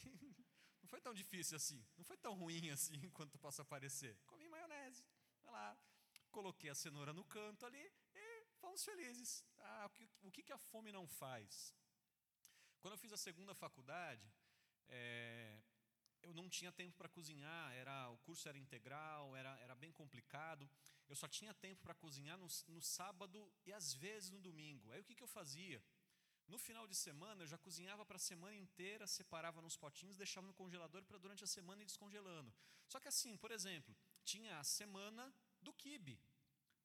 [0.82, 4.18] não foi tão difícil assim, não foi tão ruim assim quanto possa parecer.
[4.26, 5.06] Comi maionese,
[5.44, 5.78] vai lá,
[6.32, 9.44] coloquei a cenoura no canto ali e fomos felizes.
[9.60, 11.76] Ah, o, que, o que a fome não faz?
[12.80, 14.32] Quando eu fiz a segunda faculdade,
[14.90, 15.62] é,
[16.22, 20.70] eu não tinha tempo para cozinhar, era, o curso era integral, era, era bem complicado.
[21.08, 24.92] Eu só tinha tempo para cozinhar no, no, sábado e às vezes no domingo.
[24.92, 25.84] Aí o que, que eu fazia?
[26.48, 30.48] No final de semana, eu já cozinhava para a semana inteira, separava nos potinhos, deixava
[30.48, 32.54] no congelador para durante a semana ir descongelando.
[32.88, 36.20] Só que assim, por exemplo, tinha a semana do quibe.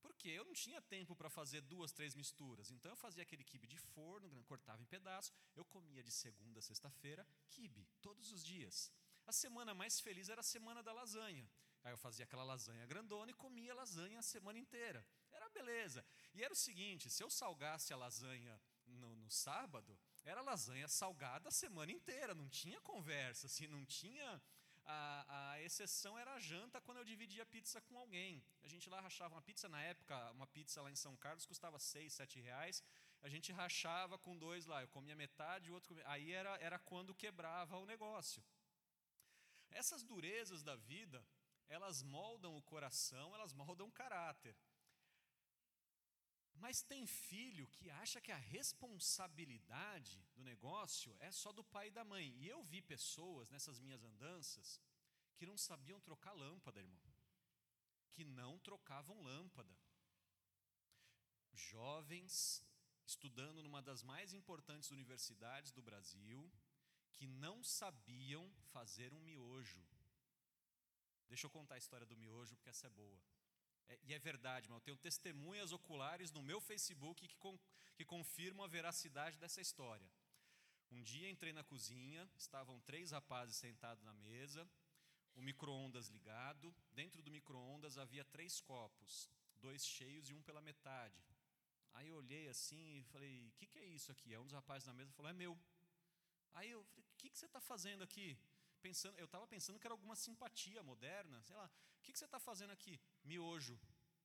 [0.04, 2.70] Porque eu não tinha tempo para fazer duas, três misturas.
[2.70, 6.62] Então eu fazia aquele quibe de forno, cortava em pedaços, eu comia de segunda a
[6.62, 8.92] sexta-feira quibe, todos os dias.
[9.26, 11.50] A semana mais feliz era a semana da lasanha.
[11.82, 15.06] Aí eu fazia aquela lasanha grandona e comia lasanha a semana inteira.
[15.32, 16.04] Era beleza.
[16.34, 21.48] E era o seguinte: se eu salgasse a lasanha no, no sábado, era lasanha salgada
[21.48, 24.42] a semana inteira, não tinha conversa, assim, não tinha
[24.86, 28.44] a, a, exceção era a janta quando eu dividia pizza com alguém.
[28.62, 31.78] A gente lá rachava uma pizza, na época, uma pizza lá em São Carlos custava
[31.78, 32.82] seis, sete reais.
[33.22, 36.04] A gente rachava com dois lá, eu comia metade, o outro comia.
[36.08, 38.44] Aí era, era quando quebrava o negócio.
[39.70, 41.24] Essas durezas da vida,
[41.68, 44.54] elas moldam o coração, elas moldam o caráter.
[46.54, 51.90] Mas tem filho que acha que a responsabilidade do negócio é só do pai e
[51.90, 52.34] da mãe.
[52.38, 54.80] E eu vi pessoas nessas minhas andanças
[55.36, 57.02] que não sabiam trocar lâmpada, irmão.
[58.12, 59.76] Que não trocavam lâmpada.
[61.52, 62.64] Jovens
[63.06, 66.50] estudando numa das mais importantes universidades do Brasil
[67.12, 69.84] que não sabiam fazer um miojo.
[71.28, 73.20] Deixa eu contar a história do miojo, porque essa é boa.
[73.88, 77.58] É, e é verdade, mas eu tenho testemunhas oculares no meu Facebook que, com,
[77.94, 80.08] que confirmam a veracidade dessa história.
[80.90, 84.68] Um dia entrei na cozinha, estavam três rapazes sentados na mesa,
[85.34, 86.74] o micro-ondas ligado.
[86.92, 91.20] Dentro do micro-ondas havia três copos, dois cheios e um pela metade.
[91.94, 94.32] Aí eu olhei assim e falei: O que, que é isso aqui?
[94.32, 95.58] Aí um dos rapazes na mesa falou: É meu.
[96.52, 98.38] Aí eu falei: O que, que você está fazendo aqui?
[98.80, 101.70] Pensando, eu estava pensando que era alguma simpatia moderna, sei lá.
[101.98, 103.00] O que, que você está fazendo aqui?
[103.24, 103.78] Miojo.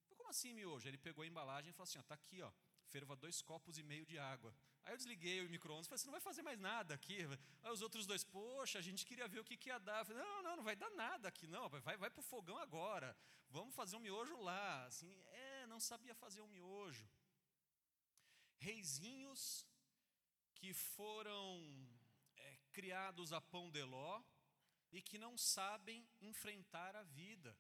[0.10, 0.88] Como assim miojo?
[0.88, 2.52] Ele pegou a embalagem e falou assim: Está aqui, ó,
[2.88, 4.54] ferva dois copos e meio de água.
[4.84, 7.20] Aí eu desliguei o micro-ondas e falei: Você não vai fazer mais nada aqui.
[7.64, 10.00] Aí os outros dois: Poxa, a gente queria ver o que, que ia dar.
[10.00, 11.70] Eu falei: Não, não, não vai dar nada aqui, não.
[11.70, 13.16] Vai, vai para o fogão agora.
[13.50, 14.86] Vamos fazer um miojo lá.
[14.86, 17.10] Assim, é, não sabia fazer um miojo.
[18.58, 19.66] Reizinhos
[20.56, 21.90] que foram
[22.36, 24.22] é, criados a pão de ló
[24.92, 27.56] e que não sabem enfrentar a vida.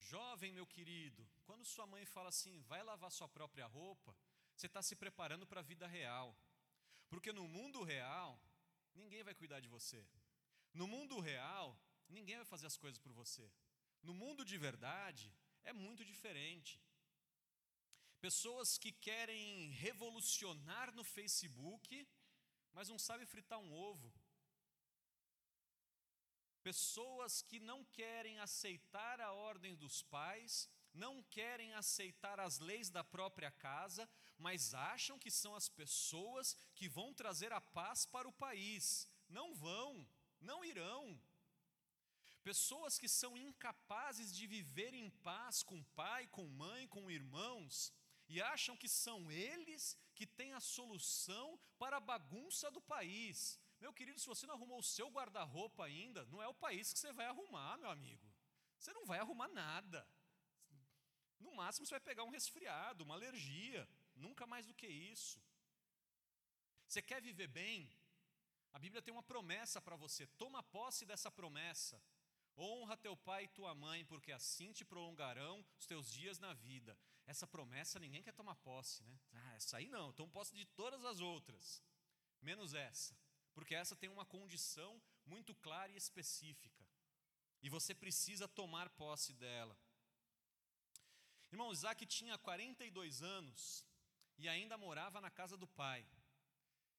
[0.00, 4.16] Jovem, meu querido, quando sua mãe fala assim, vai lavar sua própria roupa,
[4.56, 6.36] você está se preparando para a vida real.
[7.08, 8.40] Porque no mundo real,
[8.94, 10.06] ninguém vai cuidar de você.
[10.72, 13.50] No mundo real, ninguém vai fazer as coisas por você.
[14.02, 15.32] No mundo de verdade,
[15.64, 16.80] é muito diferente.
[18.20, 22.06] Pessoas que querem revolucionar no Facebook,
[22.72, 24.12] mas não sabem fritar um ovo.
[26.62, 33.02] Pessoas que não querem aceitar a ordem dos pais, não querem aceitar as leis da
[33.02, 38.32] própria casa, mas acham que são as pessoas que vão trazer a paz para o
[38.32, 39.08] país.
[39.28, 40.06] Não vão,
[40.40, 41.18] não irão.
[42.42, 47.92] Pessoas que são incapazes de viver em paz com pai, com mãe, com irmãos,
[48.28, 53.58] e acham que são eles que têm a solução para a bagunça do país.
[53.80, 56.98] Meu querido, se você não arrumou o seu guarda-roupa ainda, não é o país que
[56.98, 58.30] você vai arrumar, meu amigo.
[58.78, 60.06] Você não vai arrumar nada.
[61.38, 65.42] No máximo você vai pegar um resfriado, uma alergia, nunca mais do que isso.
[66.86, 67.90] Você quer viver bem?
[68.74, 70.26] A Bíblia tem uma promessa para você.
[70.26, 72.00] Toma posse dessa promessa.
[72.56, 76.98] Honra teu pai e tua mãe, porque assim te prolongarão os teus dias na vida.
[77.26, 79.18] Essa promessa ninguém quer tomar posse, né?
[79.32, 81.82] Ah, essa aí não, tomo posse de todas as outras,
[82.42, 83.16] menos essa
[83.60, 84.90] porque essa tem uma condição
[85.26, 86.82] muito clara e específica.
[87.62, 89.76] E você precisa tomar posse dela.
[91.52, 93.84] Irmão, Isaac tinha 42 anos
[94.38, 96.08] e ainda morava na casa do pai.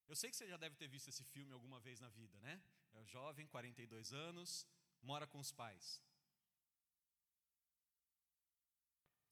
[0.07, 2.61] Eu sei que você já deve ter visto esse filme alguma vez na vida, né?
[2.93, 4.67] É jovem, 42 anos,
[5.01, 5.99] mora com os pais.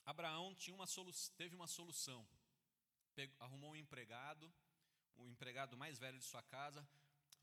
[0.04, 0.88] Abraão tinha uma
[1.38, 2.28] teve uma solução.
[3.14, 4.52] Pegou, arrumou um empregado,
[5.16, 6.88] o empregado mais velho de sua casa,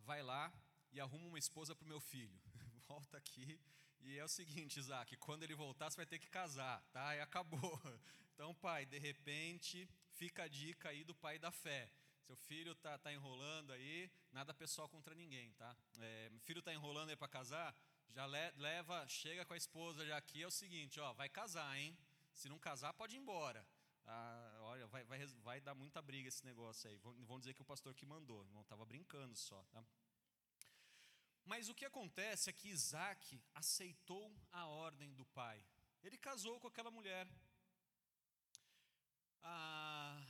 [0.07, 0.53] vai lá
[0.93, 2.41] e arruma uma esposa para o meu filho.
[2.87, 3.61] Volta aqui
[4.01, 7.15] E é o seguinte, Isaac, quando ele voltar, você vai ter que casar, tá?
[7.17, 7.79] E acabou.
[8.37, 11.91] Então, pai, de repente, fica a dica aí do pai da fé.
[12.27, 15.75] Seu filho tá, tá enrolando aí, nada pessoal contra ninguém, tá?
[15.99, 17.75] É, filho tá enrolando aí para casar,
[18.11, 21.79] já le, leva, chega com a esposa já aqui, é o seguinte, ó, vai casar,
[21.79, 21.97] hein?
[22.35, 23.67] Se não casar, pode ir embora.
[24.05, 26.97] Ah, olha, vai, vai, vai dar muita briga esse negócio aí.
[26.99, 29.85] Vão, dizer que o pastor que mandou, não estava brincando só, tá?
[31.45, 35.65] Mas o que acontece é que Isaac aceitou a ordem do pai.
[36.03, 37.27] Ele casou com aquela mulher.
[39.43, 40.21] Ah,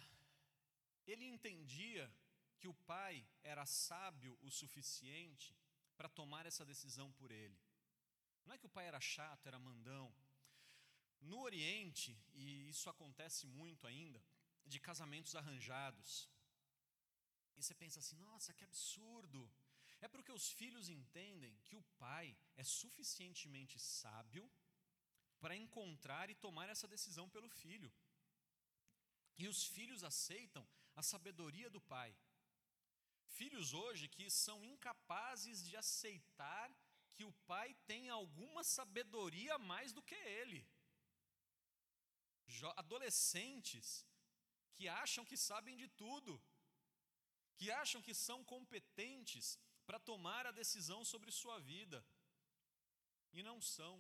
[1.07, 2.12] ele entendia
[2.59, 5.57] que o pai era sábio o suficiente
[5.97, 7.59] para tomar essa decisão por ele.
[8.44, 10.14] Não é que o pai era chato, era mandão.
[11.20, 14.22] No Oriente, e isso acontece muito ainda,
[14.66, 16.28] de casamentos arranjados.
[17.56, 19.50] E você pensa assim: nossa, que absurdo.
[20.00, 24.44] É porque os filhos entendem que o pai é suficientemente sábio
[25.40, 27.90] para encontrar e tomar essa decisão pelo filho.
[29.38, 32.14] E os filhos aceitam a sabedoria do pai.
[33.38, 36.70] Filhos hoje que são incapazes de aceitar
[37.14, 40.66] que o pai tem alguma sabedoria mais do que ele.
[42.76, 44.06] Adolescentes
[44.76, 46.32] que acham que sabem de tudo,
[47.58, 52.04] que acham que são competentes para tomar a decisão sobre sua vida,
[53.32, 53.94] e não são.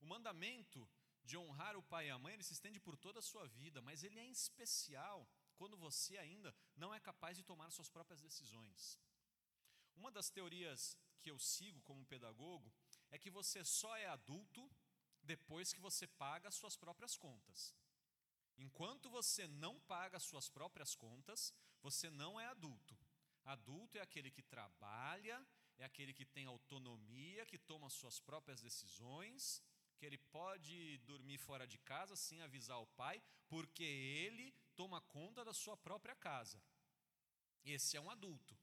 [0.00, 0.80] O mandamento
[1.24, 3.80] de honrar o pai e a mãe, ele se estende por toda a sua vida,
[3.80, 5.26] mas ele é especial
[5.56, 8.98] quando você ainda não é capaz de tomar suas próprias decisões.
[9.96, 12.72] Uma das teorias que eu sigo como pedagogo
[13.10, 14.70] é que você só é adulto
[15.22, 17.74] depois que você paga as suas próprias contas.
[18.56, 21.52] Enquanto você não paga as suas próprias contas,
[21.82, 22.96] você não é adulto.
[23.44, 25.46] Adulto é aquele que trabalha,
[25.76, 29.62] é aquele que tem autonomia, que toma suas próprias decisões,
[29.96, 35.44] que ele pode dormir fora de casa sem avisar o pai, porque ele toma conta
[35.44, 36.62] da sua própria casa.
[37.64, 38.56] Esse é um adulto.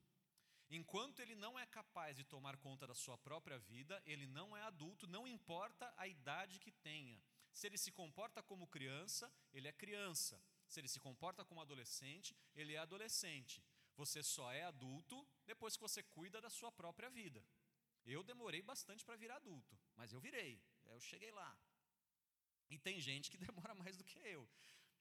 [0.69, 4.61] Enquanto ele não é capaz de tomar conta da sua própria vida, ele não é
[4.63, 7.21] adulto, não importa a idade que tenha.
[7.51, 10.41] Se ele se comporta como criança, ele é criança.
[10.67, 13.63] Se ele se comporta como adolescente, ele é adolescente.
[13.95, 17.45] Você só é adulto depois que você cuida da sua própria vida.
[18.05, 21.51] Eu demorei bastante para virar adulto, mas eu virei, eu cheguei lá.
[22.69, 24.49] E tem gente que demora mais do que eu.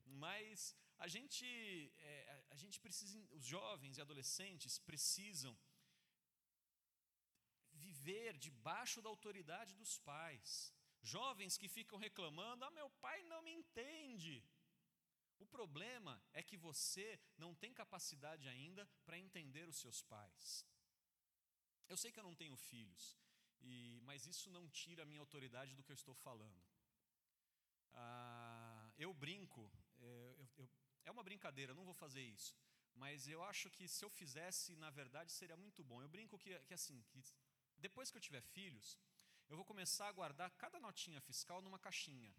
[0.05, 1.47] Mas a gente,
[1.99, 5.57] é, a gente precisa, os jovens e adolescentes precisam
[7.73, 10.75] viver debaixo da autoridade dos pais.
[11.03, 14.45] Jovens que ficam reclamando: ah, meu pai não me entende.
[15.39, 20.67] O problema é que você não tem capacidade ainda para entender os seus pais.
[21.89, 23.19] Eu sei que eu não tenho filhos,
[23.63, 26.63] e, mas isso não tira a minha autoridade do que eu estou falando.
[27.95, 30.71] Ah, eu brinco, é, eu, eu,
[31.05, 32.55] é uma brincadeira, não vou fazer isso,
[32.95, 36.03] mas eu acho que se eu fizesse, na verdade, seria muito bom.
[36.03, 37.23] Eu brinco que, que assim, que
[37.79, 38.99] depois que eu tiver filhos,
[39.51, 42.33] eu vou começar a guardar cada notinha fiscal numa caixinha.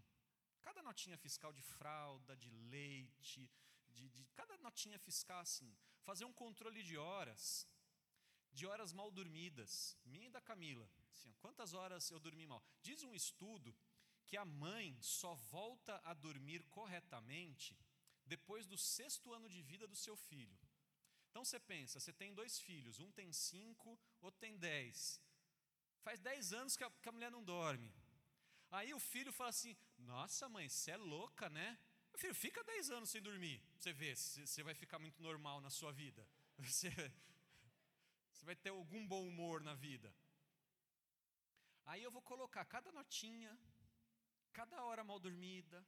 [0.62, 3.52] Cada notinha fiscal de fralda, de leite,
[3.90, 5.76] de, de, cada notinha fiscal assim.
[6.04, 7.68] Fazer um controle de horas,
[8.54, 10.90] de horas mal dormidas, minha e da Camila.
[11.10, 12.64] Assim, quantas horas eu dormi mal?
[12.82, 13.76] Diz um estudo
[14.26, 17.78] que a mãe só volta a dormir corretamente
[18.26, 20.58] depois do sexto ano de vida do seu filho.
[21.30, 25.20] Então você pensa, você tem dois filhos, um tem cinco, outro tem dez.
[26.04, 27.94] Faz dez anos que a, que a mulher não dorme.
[28.72, 31.78] Aí o filho fala assim: Nossa, mãe, você é louca, né?
[32.12, 33.62] Meu filho, fica 10 anos sem dormir.
[33.78, 36.28] Você vê, você vai ficar muito normal na sua vida.
[36.60, 36.92] Você,
[38.32, 40.14] você vai ter algum bom humor na vida.
[41.86, 43.58] Aí eu vou colocar cada notinha,
[44.54, 45.84] cada hora mal dormida,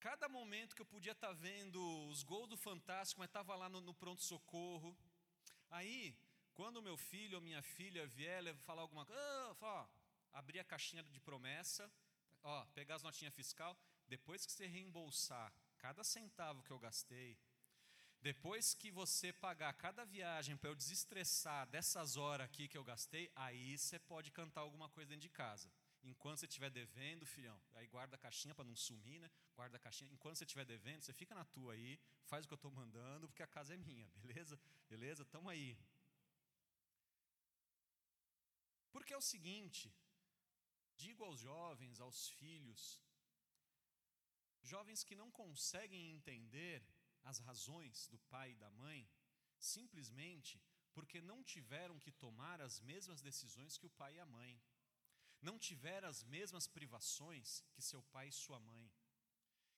[0.00, 3.82] cada momento que eu podia estar vendo os gols do Fantástico, mas estava lá no,
[3.82, 4.96] no pronto-socorro.
[5.68, 6.16] Aí,
[6.56, 9.88] quando meu filho ou minha filha vier falar alguma coisa, fala,
[10.32, 11.90] abrir a caixinha de promessa,
[12.42, 13.78] ó, pegar as notinhas fiscal,
[14.08, 17.38] depois que você reembolsar cada centavo que eu gastei,
[18.22, 23.30] depois que você pagar cada viagem para eu desestressar dessas horas aqui que eu gastei,
[23.36, 25.70] aí você pode cantar alguma coisa dentro de casa.
[26.02, 29.30] Enquanto você estiver devendo, filhão, aí guarda a caixinha para não sumir, né?
[29.54, 30.10] Guarda a caixinha.
[30.12, 33.28] Enquanto você estiver devendo, você fica na tua aí, faz o que eu estou mandando,
[33.28, 34.58] porque a casa é minha, beleza?
[34.88, 35.24] Beleza?
[35.24, 35.76] Tamo aí.
[38.96, 39.86] Porque é o seguinte,
[40.96, 42.82] Digo aos jovens, aos filhos,
[44.62, 46.82] jovens que não conseguem entender
[47.22, 49.06] as razões do pai e da mãe,
[49.58, 50.62] simplesmente
[50.94, 54.58] porque não tiveram que tomar as mesmas decisões que o pai e a mãe,
[55.42, 58.90] não tiveram as mesmas privações que seu pai e sua mãe,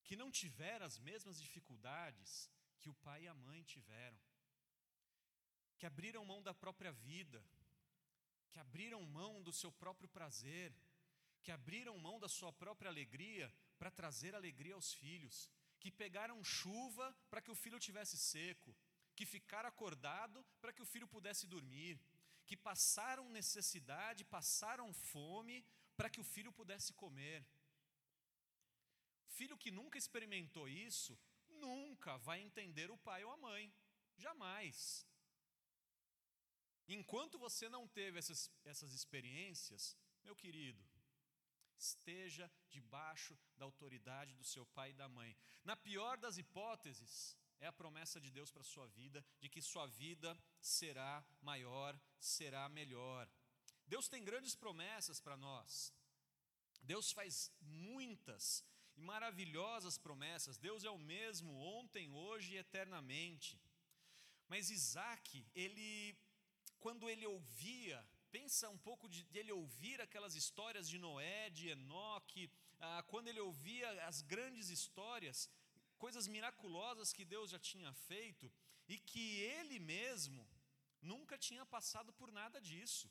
[0.04, 2.48] que não tiveram as mesmas dificuldades
[2.78, 4.20] que o pai e a mãe tiveram,
[5.76, 7.44] que abriram mão da própria vida,
[8.58, 10.74] que abriram mão do seu próprio prazer,
[11.44, 13.46] que abriram mão da sua própria alegria
[13.78, 15.48] para trazer alegria aos filhos,
[15.78, 18.74] que pegaram chuva para que o filho tivesse seco,
[19.14, 22.00] que ficaram acordado para que o filho pudesse dormir,
[22.48, 25.64] que passaram necessidade, passaram fome
[25.96, 27.46] para que o filho pudesse comer.
[29.28, 31.16] Filho que nunca experimentou isso,
[31.48, 33.72] nunca vai entender o pai ou a mãe,
[34.16, 35.07] jamais.
[36.88, 40.82] Enquanto você não teve essas, essas experiências, meu querido,
[41.76, 45.36] esteja debaixo da autoridade do seu pai e da mãe.
[45.62, 49.60] Na pior das hipóteses, é a promessa de Deus para a sua vida, de que
[49.60, 53.28] sua vida será maior, será melhor.
[53.86, 55.92] Deus tem grandes promessas para nós.
[56.82, 58.64] Deus faz muitas
[58.96, 60.56] e maravilhosas promessas.
[60.56, 63.60] Deus é o mesmo ontem, hoje e eternamente.
[64.48, 66.16] Mas Isaac, ele
[66.84, 67.98] quando ele ouvia,
[68.30, 72.50] pensa um pouco de, de ele ouvir aquelas histórias de Noé, de Enoque,
[72.80, 75.50] ah, quando ele ouvia as grandes histórias,
[75.98, 78.50] coisas miraculosas que Deus já tinha feito
[78.86, 80.48] e que ele mesmo
[81.00, 83.10] nunca tinha passado por nada disso.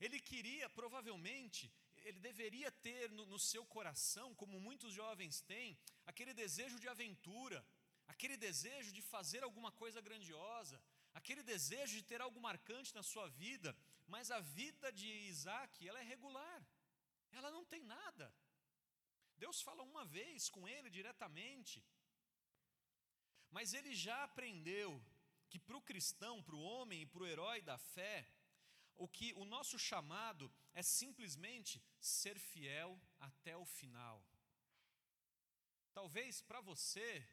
[0.00, 1.72] Ele queria, provavelmente,
[2.04, 7.64] ele deveria ter no, no, seu coração, como muitos jovens têm, aquele desejo de aventura,
[8.06, 10.80] aquele desejo de fazer alguma coisa grandiosa,
[11.24, 13.70] aquele desejo de ter algo marcante na sua vida,
[14.06, 16.60] mas a vida de Isaac, ela é regular,
[17.38, 18.26] ela não tem nada.
[19.44, 21.82] Deus fala uma vez com ele diretamente,
[23.50, 24.90] mas ele já aprendeu
[25.48, 28.16] que para o cristão, para o homem e para o herói da fé,
[28.94, 34.22] o que o nosso chamado é simplesmente ser fiel até o final.
[35.94, 37.26] Talvez para você,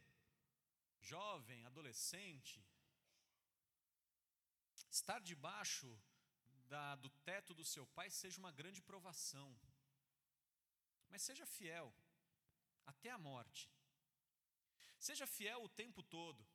[0.98, 2.64] jovem, adolescente,
[4.92, 5.88] Estar debaixo
[6.68, 9.58] da, do teto do seu pai seja uma grande provação.
[11.08, 11.94] Mas seja fiel
[12.84, 13.70] até a morte.
[14.98, 16.46] Seja fiel o tempo todo.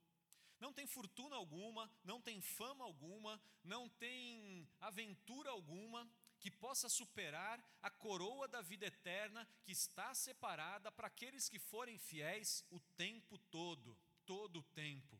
[0.59, 6.07] Não tem fortuna alguma, não tem fama alguma, não tem aventura alguma
[6.39, 11.97] que possa superar a coroa da vida eterna que está separada para aqueles que forem
[11.97, 15.16] fiéis o tempo todo, todo o tempo.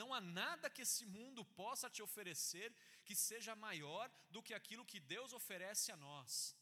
[0.00, 2.68] Não há nada que esse mundo possa te oferecer
[3.04, 6.56] que seja maior do que aquilo que Deus oferece a nós.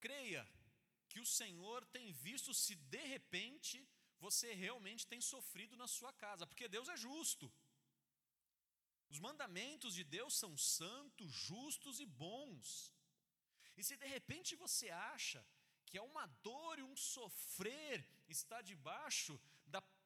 [0.00, 0.42] Creia
[1.08, 3.76] que o Senhor tem visto se de repente
[4.18, 7.50] você realmente tem sofrido na sua casa, porque Deus é justo.
[9.12, 12.94] Os mandamentos de Deus são santos, justos e bons.
[13.76, 15.44] E se de repente você acha
[15.86, 19.40] que é uma dor e um sofrer está debaixo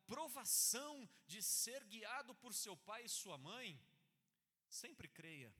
[0.07, 3.81] provação de ser guiado por seu pai e sua mãe,
[4.69, 5.55] sempre creia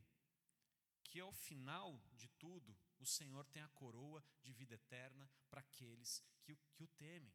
[1.03, 6.23] que ao final de tudo, o Senhor tem a coroa de vida eterna para aqueles
[6.43, 7.33] que que o temem,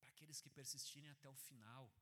[0.00, 1.92] para aqueles que persistirem até o final.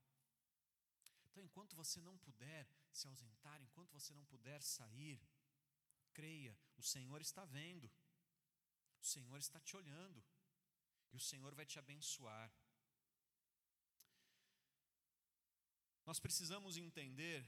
[1.31, 5.21] Então, enquanto você não puder se ausentar, enquanto você não puder sair,
[6.13, 7.91] creia, o Senhor está vendo,
[9.01, 10.23] o Senhor está te olhando,
[11.13, 12.53] e o Senhor vai te abençoar.
[16.07, 17.45] Nós precisamos entender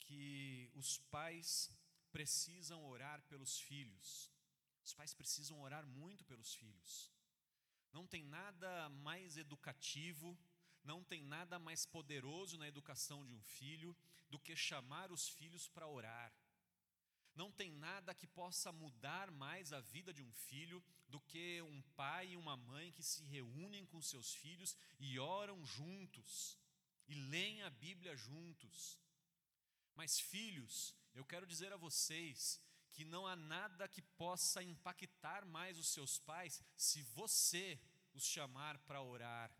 [0.00, 1.72] que os pais
[2.10, 4.30] precisam orar pelos filhos.
[4.84, 7.12] Os pais precisam orar muito pelos filhos.
[7.92, 10.38] Não tem nada mais educativo,
[10.84, 13.96] não tem nada mais poderoso na educação de um filho
[14.28, 16.32] do que chamar os filhos para orar.
[17.34, 21.82] Não tem nada que possa mudar mais a vida de um filho do que um
[21.96, 26.59] pai e uma mãe que se reúnem com seus filhos e oram juntos
[27.10, 28.96] e leem a Bíblia juntos.
[29.96, 35.76] Mas, filhos, eu quero dizer a vocês que não há nada que possa impactar mais
[35.76, 37.80] os seus pais se você
[38.14, 39.52] os chamar para orar.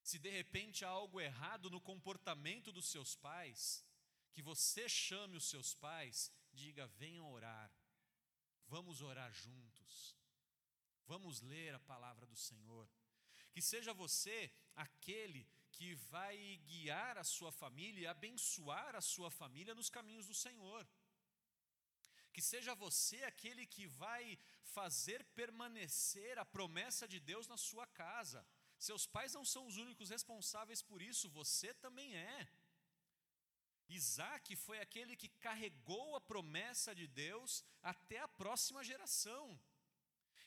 [0.00, 3.84] Se de repente há algo errado no comportamento dos seus pais,
[4.32, 7.72] que você chame os seus pais, diga: venham orar,
[8.68, 10.16] vamos orar juntos,
[11.04, 12.88] vamos ler a palavra do Senhor.
[13.50, 16.36] Que seja você aquele que vai
[16.70, 20.82] guiar a sua família e abençoar a sua família nos caminhos do Senhor.
[22.32, 24.38] Que seja você aquele que vai
[24.76, 28.40] fazer permanecer a promessa de Deus na sua casa.
[28.78, 32.48] Seus pais não são os únicos responsáveis por isso, você também é.
[33.88, 39.58] Isaac foi aquele que carregou a promessa de Deus até a próxima geração.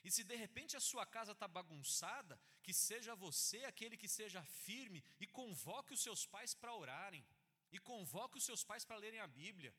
[0.08, 4.42] E se de repente a sua casa está bagunçada, que seja você aquele que seja
[4.42, 7.22] firme e convoque os seus pais para orarem,
[7.70, 9.74] e convoque os seus pais para lerem a Bíblia.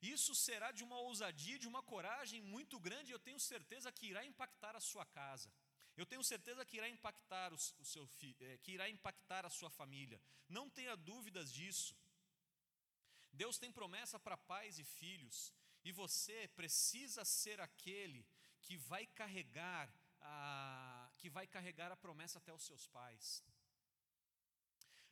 [0.00, 4.24] Isso será de uma ousadia, de uma coragem muito grande, eu tenho certeza que irá
[4.24, 5.52] impactar a sua casa.
[5.94, 8.08] Eu tenho certeza que irá impactar o, seu
[8.40, 10.18] é, que irá impactar a sua família.
[10.48, 11.94] Não tenha dúvidas disso.
[13.30, 15.52] Deus tem promessa para pais e filhos,
[15.84, 18.26] e você precisa ser aquele
[18.66, 19.88] que vai carregar
[20.20, 23.44] a, que vai carregar a promessa até os seus pais.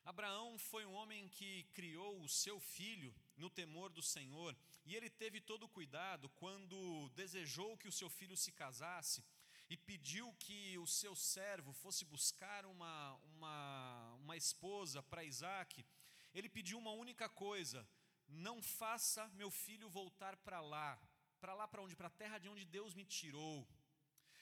[0.04, 5.08] Abraão foi um homem que criou o seu filho no temor do Senhor, e ele
[5.08, 9.24] teve todo o cuidado quando desejou que o seu filho se casasse
[9.70, 15.86] e pediu que o seu servo fosse buscar uma, uma, uma esposa para Isaac,
[16.34, 17.88] ele pediu uma única coisa:
[18.28, 21.00] não faça meu filho voltar para lá.
[21.44, 21.94] Para lá para onde?
[21.94, 23.68] Para a terra de onde Deus me tirou.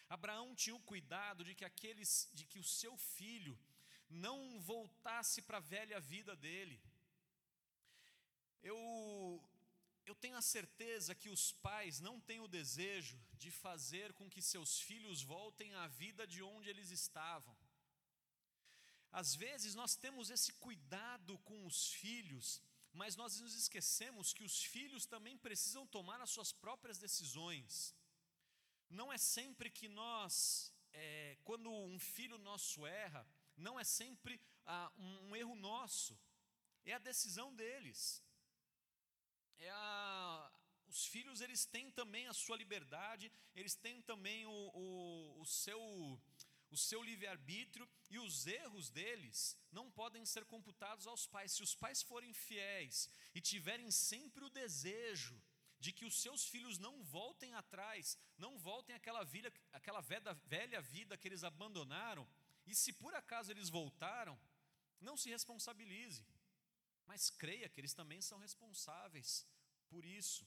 [0.08, 3.58] Abraão tinha o cuidado de que aqueles, de que o seu filho
[4.08, 6.80] não voltasse para a velha vida dele.
[8.62, 8.78] Eu
[10.06, 14.40] eu tenho a certeza que os pais não têm o desejo de fazer com que
[14.40, 17.56] seus filhos voltem à vida de onde eles estavam.
[19.10, 22.62] Às vezes nós temos esse cuidado com os filhos,
[22.92, 27.94] mas nós nos esquecemos que os filhos também precisam tomar as suas próprias decisões.
[28.88, 33.26] Não é sempre que nós, é, quando um filho nosso erra,
[33.56, 36.18] não é sempre ah, um, um erro nosso,
[36.84, 38.22] é a decisão deles
[39.62, 40.52] é a,
[40.88, 46.20] os filhos eles têm também a sua liberdade, eles têm também o, o, o seu,
[46.72, 51.52] o seu livre-arbítrio e os erros deles não podem ser computados aos pais.
[51.52, 55.40] Se os pais forem fiéis e tiverem sempre o desejo
[55.78, 61.18] de que os seus filhos não voltem atrás, não voltem àquela, vida, àquela velha, vida
[61.18, 62.26] que eles abandonaram,
[62.66, 64.38] e se por acaso eles voltaram,
[65.00, 66.24] não se responsabilize,
[67.04, 69.46] mas creia que eles também são responsáveis
[69.90, 70.46] por isso.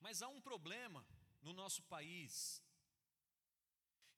[0.00, 1.06] Mas há um problema
[1.40, 2.62] no nosso país.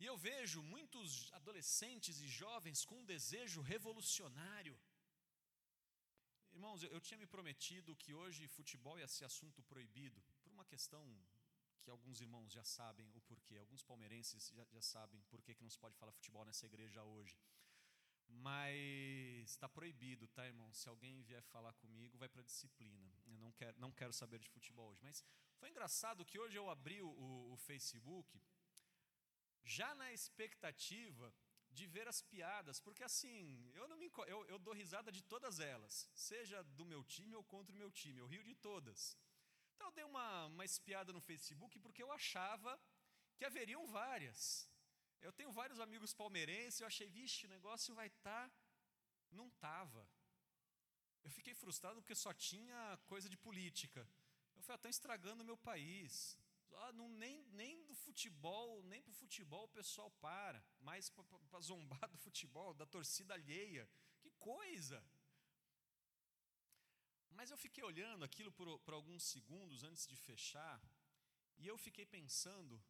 [0.01, 4.77] E eu vejo muitos adolescentes e jovens com um desejo revolucionário.
[6.53, 11.03] Irmãos, eu tinha me prometido que hoje futebol ia ser assunto proibido, por uma questão
[11.83, 15.69] que alguns irmãos já sabem o porquê, alguns palmeirenses já, já sabem por que não
[15.69, 17.37] se pode falar futebol nessa igreja hoje.
[18.27, 20.73] Mas está proibido, tá, irmão?
[20.73, 23.13] Se alguém vier falar comigo, vai para disciplina.
[23.27, 25.01] Eu não quero, não quero saber de futebol hoje.
[25.03, 25.23] Mas
[25.59, 28.41] foi engraçado que hoje eu abri o, o Facebook,
[29.65, 31.33] já na expectativa
[31.71, 35.61] de ver as piadas, porque assim, eu, não me, eu, eu dou risada de todas
[35.61, 39.17] elas, seja do meu time ou contra o meu time, eu rio de todas.
[39.75, 42.79] Então eu dei uma, uma espiada no Facebook porque eu achava
[43.37, 44.69] que haveriam várias.
[45.23, 48.49] Eu tenho vários amigos palmeirenses, eu achei, vixe, o negócio vai estar.
[48.49, 48.55] Tá.
[49.31, 50.07] Não estava.
[51.23, 54.07] Eu fiquei frustrado porque só tinha coisa de política.
[54.57, 56.39] Eu falei, estão estragando o meu país.
[56.77, 61.61] Ah, não, nem, nem do futebol, nem para o futebol o pessoal para, mas para
[61.61, 63.89] zombar do futebol, da torcida alheia.
[64.21, 65.05] Que coisa!
[67.31, 70.81] Mas eu fiquei olhando aquilo por, por alguns segundos antes de fechar,
[71.59, 72.83] e eu fiquei pensando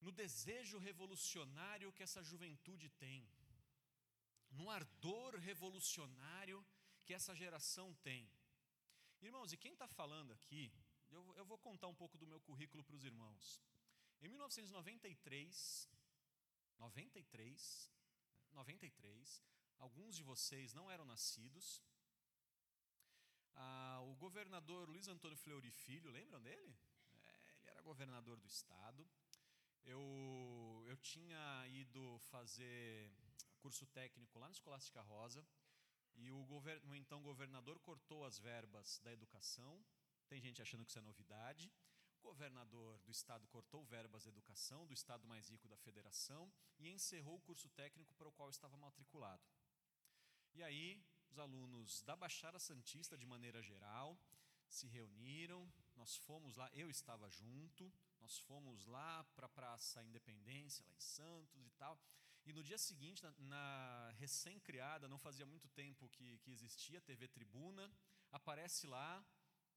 [0.00, 3.28] no desejo revolucionário que essa juventude tem,
[4.50, 6.64] no ardor revolucionário
[7.04, 8.30] que essa geração tem.
[9.20, 10.72] Irmãos, e quem está falando aqui,
[11.10, 13.62] eu, eu vou contar um pouco do meu currículo para os irmãos.
[14.20, 15.90] Em 1993,
[16.78, 17.90] 93,
[18.52, 19.42] 93,
[19.78, 21.82] alguns de vocês não eram nascidos.
[23.54, 26.76] Ah, o governador Luiz Antônio Fleury Filho, lembram dele?
[27.26, 29.06] É, ele era governador do estado.
[29.84, 33.10] Eu, eu tinha ido fazer
[33.60, 35.46] curso técnico lá na Escolástica Rosa
[36.16, 39.84] e o, govern, o então governador cortou as verbas da educação.
[40.28, 41.72] Tem gente achando que isso é novidade.
[42.18, 46.88] O governador do estado cortou verbas da educação, do estado mais rico da federação, e
[46.88, 49.42] encerrou o curso técnico para o qual estava matriculado.
[50.54, 54.18] E aí, os alunos da Baixada Santista, de maneira geral,
[54.68, 60.84] se reuniram, nós fomos lá, eu estava junto, nós fomos lá para a Praça Independência,
[60.84, 61.98] lá em Santos e tal.
[62.44, 67.28] E no dia seguinte, na, na recém-criada, não fazia muito tempo que, que existia, TV
[67.28, 67.90] Tribuna,
[68.32, 69.24] aparece lá,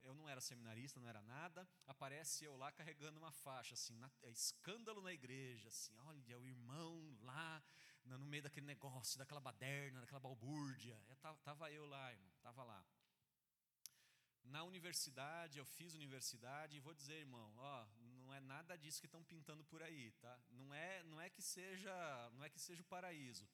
[0.04, 4.10] eu não era seminarista, não era nada, aparece eu lá carregando uma faixa, assim, na,
[4.22, 7.64] é escândalo na igreja, assim, olha, o irmão lá,
[8.06, 11.00] no meio daquele negócio, daquela baderna, daquela balbúrdia.
[11.08, 12.84] Eu tava, tava eu lá, irmão, tava lá.
[14.43, 19.06] na universidade, eu fiz universidade e vou dizer, irmão, ó, não é nada disso que
[19.06, 20.39] estão pintando por aí, tá?
[20.50, 23.47] Não é, não é que seja, não é que seja o paraíso,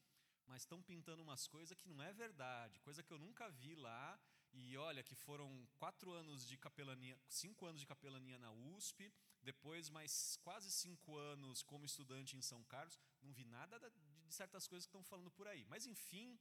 [0.48, 4.20] mas estão pintando umas coisas que não é verdade, coisa que eu nunca vi lá.
[4.58, 9.89] E olha, que foram quatro anos de capelania, cinco anos de capelania na USP, depois
[9.89, 12.97] mais quase cinco anos como estudante em São Carlos.
[13.22, 15.66] Não vi nada de certas coisas que estão falando por aí.
[15.66, 16.39] Mas enfim,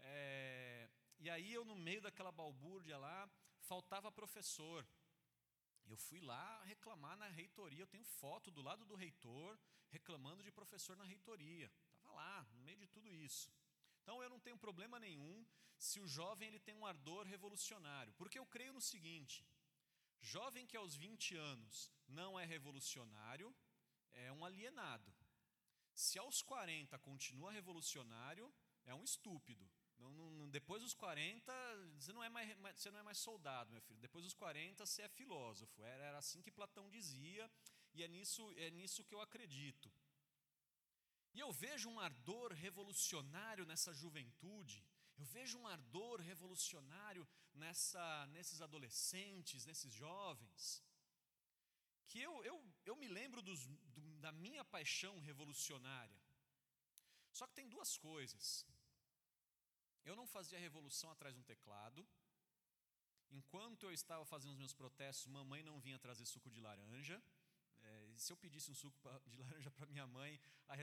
[0.00, 4.86] é, e aí eu no meio daquela balbúrdia lá, faltava professor.
[5.86, 9.58] Eu fui lá reclamar na reitoria, eu tenho foto do lado do reitor
[9.90, 11.70] reclamando de professor na reitoria.
[11.96, 13.50] Estava lá, no meio de tudo isso.
[14.04, 15.46] Então eu não tenho problema nenhum
[15.78, 19.46] se o jovem ele tem um ardor revolucionário, porque eu creio no seguinte:
[20.20, 23.54] jovem que aos 20 anos não é revolucionário,
[24.12, 25.10] é um alienado.
[25.94, 28.52] Se aos 40 continua revolucionário,
[28.84, 29.66] é um estúpido.
[29.98, 31.50] Não, não, depois dos 40,
[31.98, 34.00] você não, é mais, você não é mais soldado, meu filho.
[34.00, 35.82] Depois dos 40, você é filósofo.
[35.82, 37.50] Era, era assim que Platão dizia,
[37.94, 39.90] e é nisso, é nisso que eu acredito.
[41.34, 44.84] E eu vejo um ardor revolucionário nessa juventude,
[45.18, 50.82] eu vejo um ardor revolucionário nessa, nesses adolescentes, nesses jovens,
[52.08, 56.20] que eu, eu, eu me lembro dos, do, da minha paixão revolucionária.
[57.32, 58.64] Só que tem duas coisas.
[60.04, 62.06] Eu não fazia revolução atrás de um teclado.
[63.30, 67.20] Enquanto eu estava fazendo os meus protestos, mamãe não vinha trazer suco de laranja.
[68.16, 70.40] Se eu pedisse um suco de laranja para minha mãe,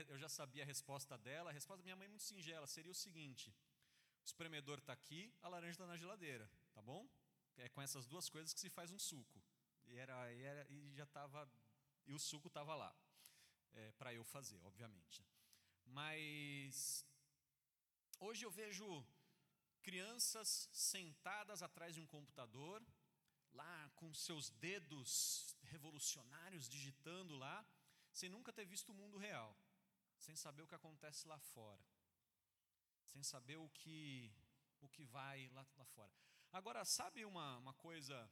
[0.08, 1.50] eu já sabia a resposta dela.
[1.50, 5.34] A resposta da minha mãe é muito singela: seria o seguinte: o espremedor está aqui,
[5.42, 7.08] a laranja está na geladeira, tá bom?
[7.56, 9.42] É com essas duas coisas que se faz um suco.
[9.86, 11.50] E, era, e, era, e já estava.
[12.06, 12.94] E o suco estava lá,
[13.74, 15.24] é, para eu fazer, obviamente.
[15.84, 17.04] Mas
[18.24, 19.04] Hoje eu vejo
[19.82, 22.80] crianças sentadas atrás de um computador,
[23.52, 27.64] lá com seus dedos revolucionários digitando lá,
[28.12, 29.56] sem nunca ter visto o mundo real,
[30.18, 31.82] sem saber o que acontece lá fora,
[33.04, 34.32] sem saber o que,
[34.80, 36.12] o que vai lá, lá fora.
[36.52, 38.30] Agora, sabe uma, uma coisa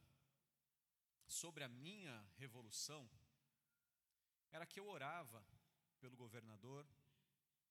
[1.26, 3.08] sobre a minha revolução?
[4.50, 5.44] Era que eu orava
[5.98, 6.86] pelo governador,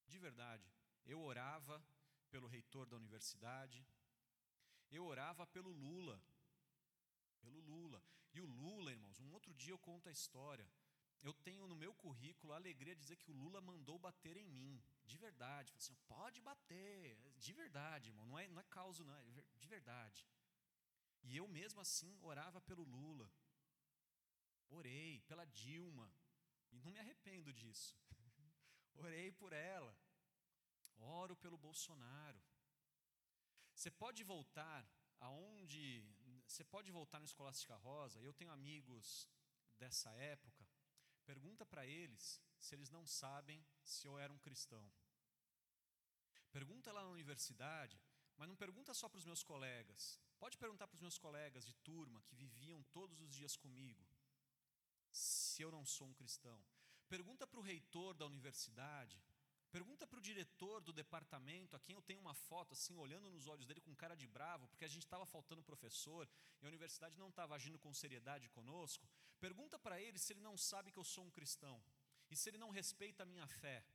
[0.08, 0.72] de verdade,
[1.06, 1.84] eu orava
[2.30, 3.86] pelo reitor da universidade.
[4.92, 6.22] Eu orava pelo Lula.
[7.42, 8.04] Pelo Lula.
[8.34, 10.70] E o Lula, irmãos, um outro dia eu conto a história.
[11.22, 14.46] Eu tenho no meu currículo a alegria de dizer que o Lula mandou bater em
[14.46, 14.82] mim.
[15.06, 15.74] De verdade.
[15.76, 17.18] Assim, pode bater.
[17.38, 18.26] De verdade, irmão.
[18.26, 19.14] Não é, não é causa, não.
[19.14, 20.26] É de verdade.
[21.24, 23.30] E eu mesmo assim orava pelo Lula.
[24.70, 26.10] Orei pela Dilma.
[26.72, 27.98] E não me arrependo disso.
[28.96, 29.94] Orei por ela.
[31.00, 32.42] Oro pelo Bolsonaro.
[33.74, 34.88] Você pode voltar
[35.20, 36.06] aonde.
[36.50, 38.20] Você pode voltar no Escolástica Rosa.
[38.20, 39.30] Eu tenho amigos
[39.78, 40.68] dessa época.
[41.24, 44.92] Pergunta para eles se eles não sabem se eu era um cristão.
[46.52, 48.02] Pergunta lá na universidade,
[48.36, 50.20] mas não pergunta só para os meus colegas.
[50.40, 54.04] Pode perguntar para os meus colegas de turma que viviam todos os dias comigo
[55.12, 56.60] se eu não sou um cristão.
[57.08, 59.22] Pergunta para o reitor da universidade
[59.72, 63.46] Pergunta para o diretor do departamento, a quem eu tenho uma foto assim, olhando nos
[63.46, 66.28] olhos dele com cara de bravo, porque a gente estava faltando professor
[66.60, 69.08] e a universidade não estava agindo com seriedade conosco.
[69.40, 71.84] Pergunta para ele se ele não sabe que eu sou um cristão
[72.32, 73.86] e se ele não respeita a minha fé.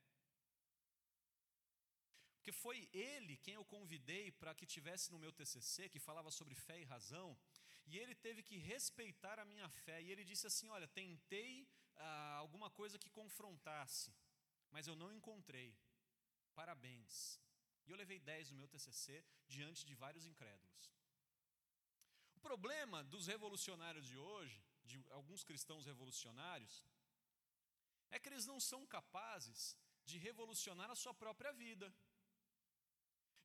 [2.37, 6.55] Porque foi ele quem eu convidei para que tivesse no meu TCC, que falava sobre
[6.55, 7.37] fé e razão,
[7.87, 10.01] e ele teve que respeitar a minha fé.
[10.03, 11.67] E ele disse assim: Olha, tentei
[11.97, 14.15] ah, alguma coisa que confrontasse
[14.75, 15.71] mas eu não encontrei.
[16.61, 17.15] Parabéns.
[17.87, 20.85] E eu levei 10 no meu TCC diante de vários incrédulos.
[22.39, 24.59] O problema dos revolucionários de hoje,
[24.91, 26.75] de alguns cristãos revolucionários,
[28.11, 29.77] é que eles não são capazes
[30.11, 31.87] de revolucionar a sua própria vida,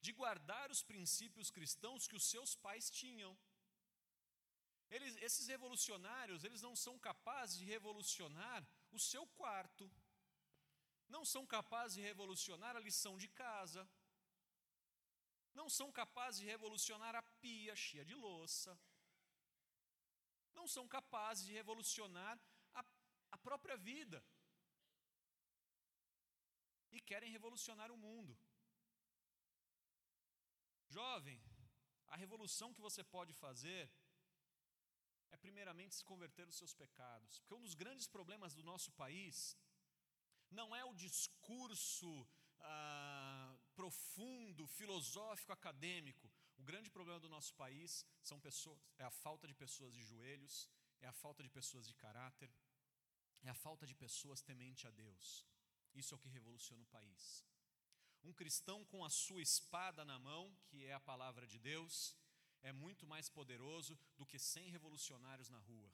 [0.01, 3.31] de guardar os princípios cristãos que os seus pais tinham.
[4.89, 8.61] Eles, esses revolucionários, eles não são capazes de revolucionar
[8.91, 9.89] o seu quarto,
[11.15, 13.87] não são capazes de revolucionar a lição de casa,
[15.59, 18.71] não são capazes de revolucionar a pia cheia de louça,
[20.53, 22.39] não são capazes de revolucionar
[22.73, 22.83] a,
[23.31, 24.23] a própria vida
[26.91, 28.37] e querem revolucionar o mundo.
[30.87, 31.39] Jovem,
[32.07, 33.91] a revolução que você pode fazer
[35.31, 39.55] é, primeiramente, se converter dos seus pecados, porque um dos grandes problemas do nosso país
[40.51, 42.27] não é o discurso
[42.61, 46.29] ah, profundo, filosófico, acadêmico.
[46.57, 50.69] O grande problema do nosso país são pessoas, é a falta de pessoas de joelhos,
[51.01, 52.51] é a falta de pessoas de caráter,
[53.41, 55.45] é a falta de pessoas temente a Deus.
[55.93, 57.45] Isso é o que revoluciona o país.
[58.23, 62.15] Um cristão com a sua espada na mão, que é a palavra de Deus,
[62.61, 65.89] é muito mais poderoso do que cem revolucionários na rua.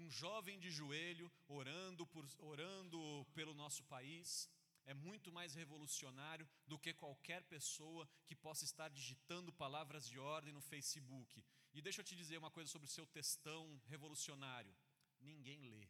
[0.00, 2.98] Um jovem de joelho orando, por, orando
[3.34, 4.48] pelo nosso país
[4.86, 10.54] é muito mais revolucionário do que qualquer pessoa que possa estar digitando palavras de ordem
[10.54, 11.44] no Facebook.
[11.74, 14.74] E deixa eu te dizer uma coisa sobre o seu textão revolucionário:
[15.20, 15.86] ninguém lê,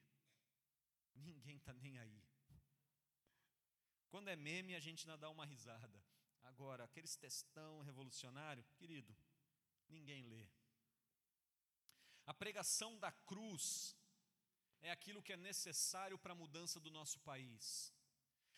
[1.15, 2.21] ninguém está nem aí.
[4.09, 6.03] Quando é meme, a gente ainda dá uma risada.
[6.43, 9.17] Agora, aqueles textão revolucionário, querido,
[9.89, 10.49] ninguém lê.
[12.27, 13.97] A pregação da cruz
[14.83, 17.93] é aquilo que é necessário para a mudança do nosso país.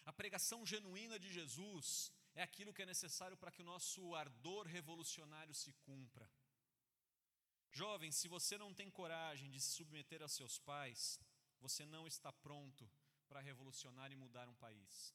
[0.05, 4.67] A pregação genuína de Jesus é aquilo que é necessário para que o nosso ardor
[4.67, 6.29] revolucionário se cumpra.
[7.71, 11.21] Jovem, se você não tem coragem de se submeter aos seus pais,
[11.61, 12.91] você não está pronto
[13.29, 15.15] para revolucionar e mudar um país.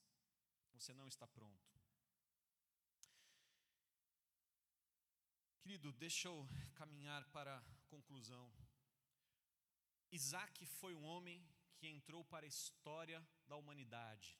[0.73, 1.67] Você não está pronto.
[5.61, 8.51] Querido, deixa eu caminhar para a conclusão.
[10.11, 11.45] Isaac foi um homem
[11.77, 14.37] que entrou para a história da humanidade.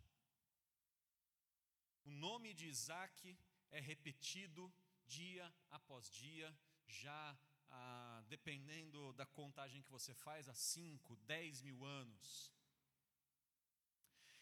[2.05, 3.37] O nome de Isaac
[3.69, 4.73] é repetido
[5.05, 6.57] dia após dia,
[6.87, 7.37] já
[7.69, 12.51] ah, dependendo da contagem que você faz, há 5, 10 mil anos.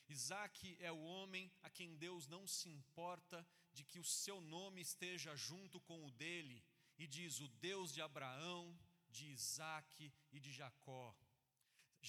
[0.08, 4.82] Isaac é o homem a quem Deus não se importa de que o seu nome
[4.82, 6.64] esteja junto com o dele,
[6.98, 8.78] e diz: o Deus de Abraão,
[9.16, 11.06] de Isaac e de Jacó.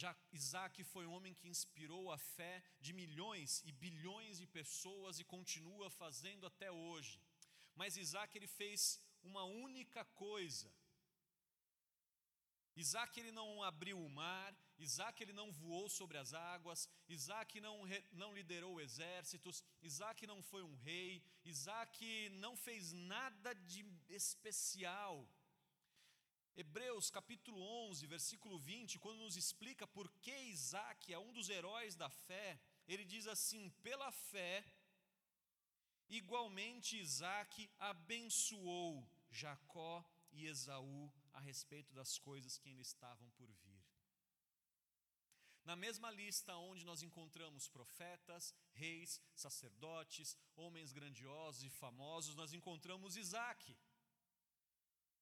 [0.00, 2.54] Já Isaac foi um homem que inspirou a fé
[2.84, 7.14] de milhões e bilhões de pessoas e continua fazendo até hoje.
[7.74, 10.68] Mas Isaac ele fez uma única coisa.
[12.76, 17.76] Isaac ele não abriu o mar, Isaac ele não voou sobre as águas, Isaac não,
[18.12, 25.26] não liderou exércitos, Isaac não foi um rei, Isaac não fez nada de especial.
[26.56, 31.94] Hebreus capítulo 11, versículo 20, quando nos explica por que Isaac é um dos heróis
[31.94, 34.64] da fé, ele diz assim: pela fé,
[36.08, 40.02] igualmente Isaac abençoou Jacó
[40.32, 43.84] e Esaú a respeito das coisas que ainda estavam por vir.
[45.62, 53.16] Na mesma lista onde nós encontramos profetas, reis, sacerdotes, homens grandiosos e famosos, nós encontramos
[53.16, 53.76] Isaac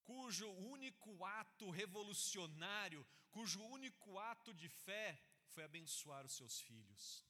[0.04, 5.18] cujo único ato revolucionário, cujo único ato de fé
[5.52, 7.24] foi abençoar os seus filhos.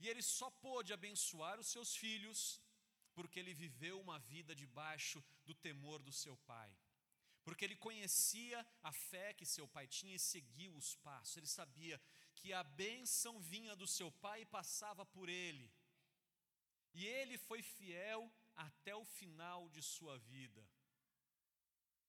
[0.00, 2.60] E ele só pôde abençoar os seus filhos
[3.14, 6.70] porque ele viveu uma vida debaixo do temor do seu pai.
[7.44, 11.36] Porque ele conhecia a fé que seu pai tinha e seguiu os passos.
[11.36, 12.00] Ele sabia
[12.34, 15.70] que a bênção vinha do seu pai e passava por ele.
[16.94, 20.66] E ele foi fiel até o final de sua vida.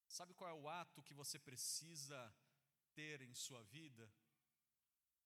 [0.08, 2.34] Sabe qual é o ato que você precisa
[2.94, 4.12] ter em sua vida?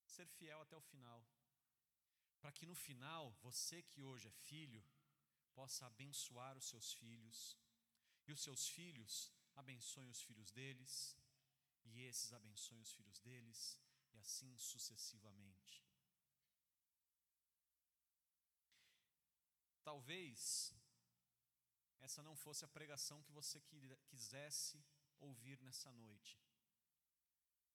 [0.06, 1.24] Ser fiel até o final.
[2.42, 4.84] Para que no final, você que hoje é filho,
[5.54, 7.58] possa abençoar os seus filhos,
[8.28, 11.18] e os seus filhos abençoem os filhos deles,
[11.84, 13.80] e esses abençoem os filhos deles,
[14.14, 15.84] e assim sucessivamente.
[19.84, 20.74] Talvez
[22.00, 23.62] essa não fosse a pregação que você
[24.08, 24.84] quisesse
[25.20, 26.40] ouvir nessa noite.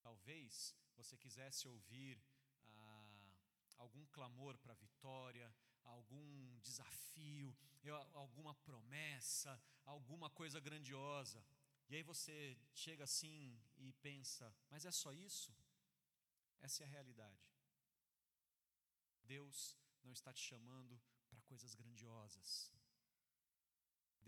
[0.02, 2.22] Talvez você quisesse ouvir
[2.66, 3.32] ah,
[3.76, 7.56] algum clamor para vitória, algum desafio,
[8.12, 11.44] alguma promessa, alguma coisa grandiosa.
[11.88, 15.54] E aí você chega assim e pensa: mas é só isso?
[16.60, 17.46] Essa é a realidade.
[19.24, 22.72] Deus não está te chamando para coisas grandiosas.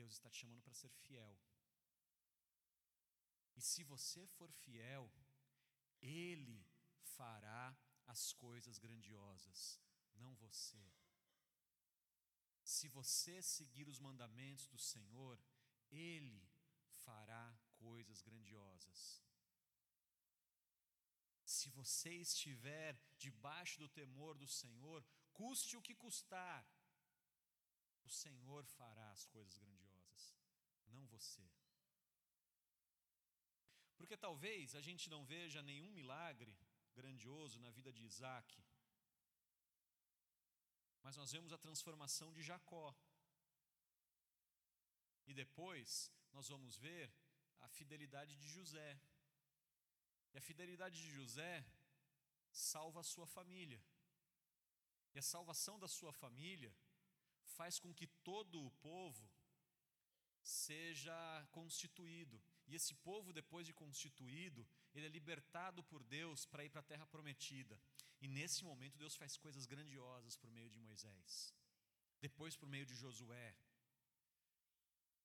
[0.00, 1.34] Deus está te chamando para ser fiel.
[3.56, 5.04] E se você for fiel,
[6.00, 6.58] Ele
[7.16, 7.64] fará
[8.06, 9.80] as coisas grandiosas,
[10.14, 10.84] não você.
[12.62, 15.40] Se você seguir os mandamentos do Senhor,
[15.90, 16.42] Ele
[17.04, 17.44] fará
[17.86, 19.00] coisas grandiosas.
[21.44, 26.66] Se você estiver debaixo do temor do Senhor, custe o que custar,
[28.06, 30.22] o Senhor fará as coisas grandiosas,
[30.94, 31.46] não você.
[33.96, 36.56] Porque talvez a gente não veja nenhum milagre
[36.94, 38.48] grandioso na vida de Isaac,
[41.06, 42.88] mas nós vemos a transformação de Jacó.
[45.28, 47.12] E depois nós vamos ver
[47.60, 49.00] a fidelidade de José.
[50.32, 51.64] E a fidelidade de José
[52.50, 53.80] salva a sua família.
[55.14, 56.74] E a salvação da sua família
[57.58, 59.24] faz com que todo o povo
[60.42, 61.18] seja
[61.58, 62.40] constituído.
[62.68, 66.90] E esse povo, depois de constituído, ele é libertado por Deus para ir para a
[66.92, 67.80] terra prometida.
[68.20, 71.54] E nesse momento, Deus faz coisas grandiosas por meio de Moisés,
[72.20, 73.56] depois por meio de Josué.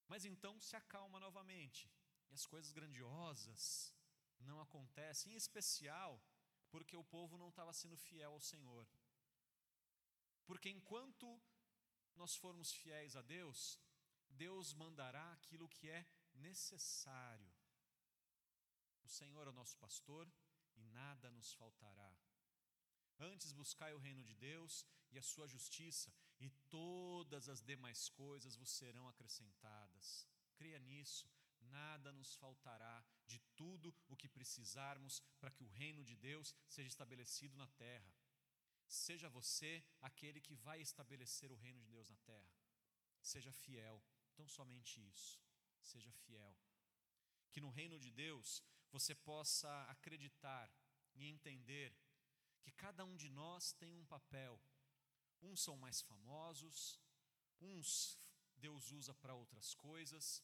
[0.08, 1.90] Mas então se acalma novamente,
[2.30, 3.96] e as coisas grandiosas
[4.40, 6.22] não acontecem, em especial
[6.70, 8.88] porque o povo não estava sendo fiel ao Senhor.
[10.46, 11.42] Porque enquanto
[12.16, 13.80] nós formos fiéis a Deus,
[14.30, 17.52] Deus mandará aquilo que é necessário.
[19.04, 20.32] O Senhor é o nosso pastor
[20.76, 22.16] e nada nos faltará.
[23.20, 28.56] Antes buscai o reino de Deus e a sua justiça, e todas as demais coisas
[28.56, 30.28] vos serão acrescentadas.
[30.56, 36.16] Creia nisso, nada nos faltará de tudo o que precisarmos para que o reino de
[36.16, 38.12] Deus seja estabelecido na terra.
[38.92, 42.54] Seja você aquele que vai estabelecer o reino de Deus na terra.
[43.22, 44.04] Seja fiel,
[44.36, 45.42] tão somente isso.
[45.82, 46.54] Seja fiel.
[47.54, 48.62] Que no reino de Deus
[48.92, 50.70] você possa acreditar
[51.16, 51.98] e entender
[52.62, 54.62] que cada um de nós tem um papel.
[55.42, 57.00] Uns são mais famosos,
[57.62, 58.20] uns
[58.58, 60.44] Deus usa para outras coisas,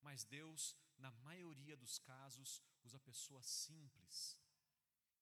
[0.00, 4.38] mas Deus, na maioria dos casos, usa pessoas simples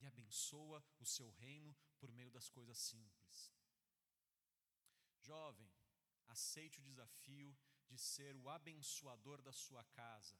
[0.00, 3.52] e abençoa o seu reino por meio das coisas simples.
[5.20, 5.70] Jovem,
[6.26, 7.56] aceite o desafio
[7.88, 10.36] de ser o abençoador da sua casa.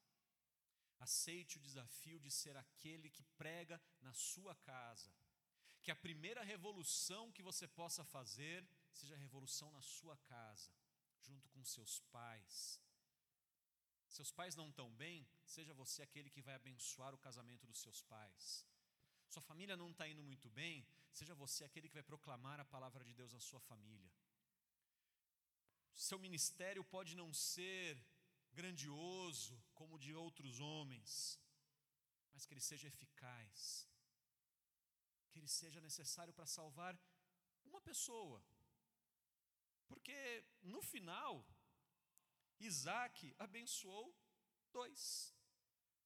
[0.99, 5.13] Aceite o desafio de ser aquele que prega na sua casa.
[5.83, 10.71] Que a primeira revolução que você possa fazer seja a revolução na sua casa,
[11.21, 12.81] junto com seus pais.
[14.09, 18.03] Seus pais não estão bem, seja você aquele que vai abençoar o casamento dos seus
[18.03, 18.67] pais.
[19.29, 23.05] Sua família não está indo muito bem, seja você aquele que vai proclamar a palavra
[23.05, 24.12] de Deus na sua família.
[25.95, 27.91] Seu ministério pode não ser
[28.53, 31.41] grandioso como o de outros homens,
[32.33, 33.89] mas que ele seja eficaz,
[35.31, 36.95] que ele seja necessário para salvar
[37.64, 38.45] uma pessoa.
[39.89, 41.33] Porque no final,
[42.61, 44.14] Isaac abençoou
[44.72, 45.35] dois,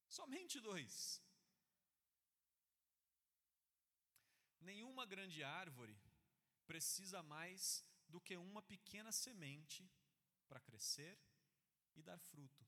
[0.09, 1.23] somente dois.
[4.61, 5.97] Nenhuma grande árvore
[6.67, 9.83] precisa mais do que uma pequena semente
[10.49, 11.19] para crescer
[11.95, 12.65] e dar fruto.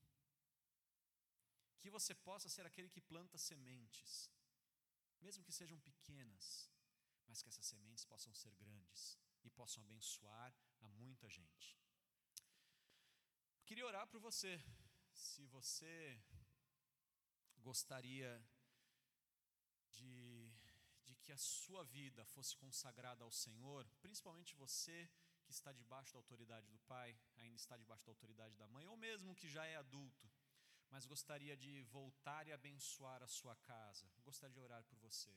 [1.79, 4.31] Que você possa ser aquele que planta sementes,
[5.21, 6.45] mesmo que sejam pequenas,
[7.27, 11.77] mas que essas sementes possam ser grandes e possam abençoar a muita gente.
[13.65, 14.53] Queria orar por você.
[15.13, 16.21] Se você
[17.67, 18.29] gostaria
[19.91, 20.32] de,
[21.23, 25.09] que a sua vida fosse consagrada ao Senhor, principalmente você
[25.45, 28.97] que está debaixo da autoridade do pai, ainda está debaixo da autoridade da mãe, ou
[28.97, 30.29] mesmo que já é adulto,
[30.89, 35.33] mas gostaria de voltar e abençoar a sua casa, gostaria de orar por você,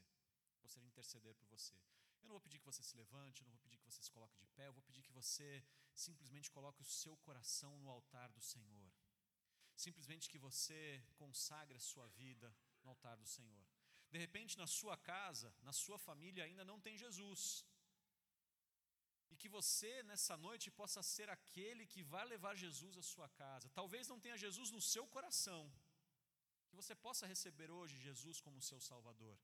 [0.63, 1.75] gostaria de interceder por você.
[2.21, 4.37] Eu não vou pedir que você se levante, não vou pedir que você se coloque
[4.37, 5.65] de pé, eu vou pedir que você
[5.95, 8.93] simplesmente coloque o seu coração no altar do Senhor.
[9.77, 13.65] Simplesmente que você consagre a sua vida no altar do Senhor.
[14.11, 17.65] De repente, na sua casa, na sua família, ainda não tem Jesus.
[19.31, 23.69] E que você, nessa noite, possa ser aquele que vai levar Jesus à sua casa.
[23.71, 25.63] Talvez não tenha Jesus no seu coração.
[26.69, 29.39] Que você possa receber hoje Jesus como seu Salvador.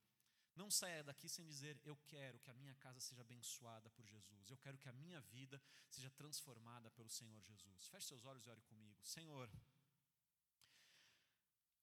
[0.55, 4.51] Não saia daqui sem dizer: Eu quero que a minha casa seja abençoada por Jesus.
[4.51, 7.89] Eu quero que a minha vida seja transformada pelo Senhor Jesus.
[7.89, 8.99] Feche seus olhos e ore comigo.
[9.03, 9.51] Senhor,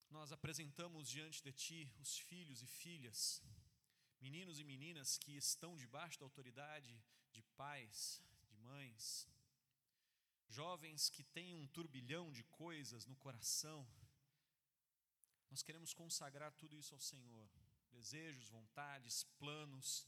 [0.09, 3.43] nós apresentamos diante de Ti os filhos e filhas,
[4.19, 6.99] meninos e meninas que estão debaixo da autoridade
[7.31, 9.27] de pais, de mães,
[10.47, 13.87] jovens que têm um turbilhão de coisas no coração.
[15.51, 17.49] Nós queremos consagrar tudo isso ao Senhor.
[17.91, 20.07] Desejos, vontades, planos,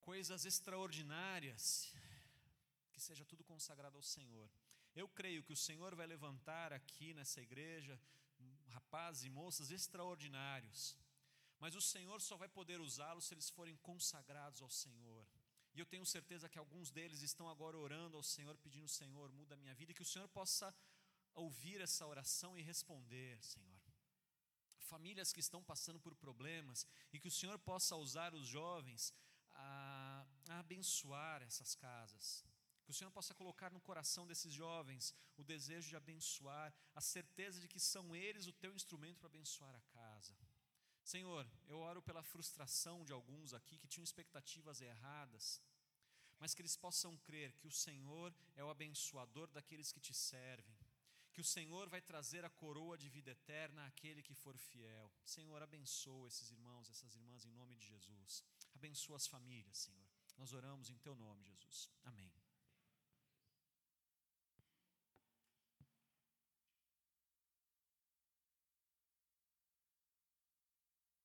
[0.00, 1.94] coisas extraordinárias,
[2.92, 4.50] que seja tudo consagrado ao Senhor.
[4.94, 8.00] Eu creio que o Senhor vai levantar aqui nessa igreja
[8.78, 10.80] rapazes e moças extraordinários,
[11.62, 15.26] mas o Senhor só vai poder usá-los se eles forem consagrados ao Senhor.
[15.74, 19.54] E eu tenho certeza que alguns deles estão agora orando ao Senhor, pedindo: Senhor, muda
[19.54, 20.74] a minha vida, e que o Senhor possa
[21.34, 23.82] ouvir essa oração e responder, Senhor.
[24.92, 29.12] Famílias que estão passando por problemas, e que o Senhor possa usar os jovens
[29.54, 32.44] a, a abençoar essas casas,
[32.84, 37.60] Que o Senhor possa colocar no coração desses jovens o desejo de abençoar, a certeza
[37.60, 40.36] de que são eles o teu instrumento para abençoar a casa.
[41.02, 45.60] Senhor, eu oro pela frustração de alguns aqui que tinham expectativas erradas,
[46.38, 50.78] mas que eles possam crer que o Senhor é o abençoador daqueles que te servem,
[51.32, 55.10] que o Senhor vai trazer a coroa de vida eterna àquele que for fiel.
[55.24, 58.42] Senhor, abençoa esses irmãos, essas irmãs, em nome de Jesus.
[58.74, 60.08] Abençoa as famílias, Senhor.
[60.36, 61.90] Nós oramos em Teu nome, Jesus.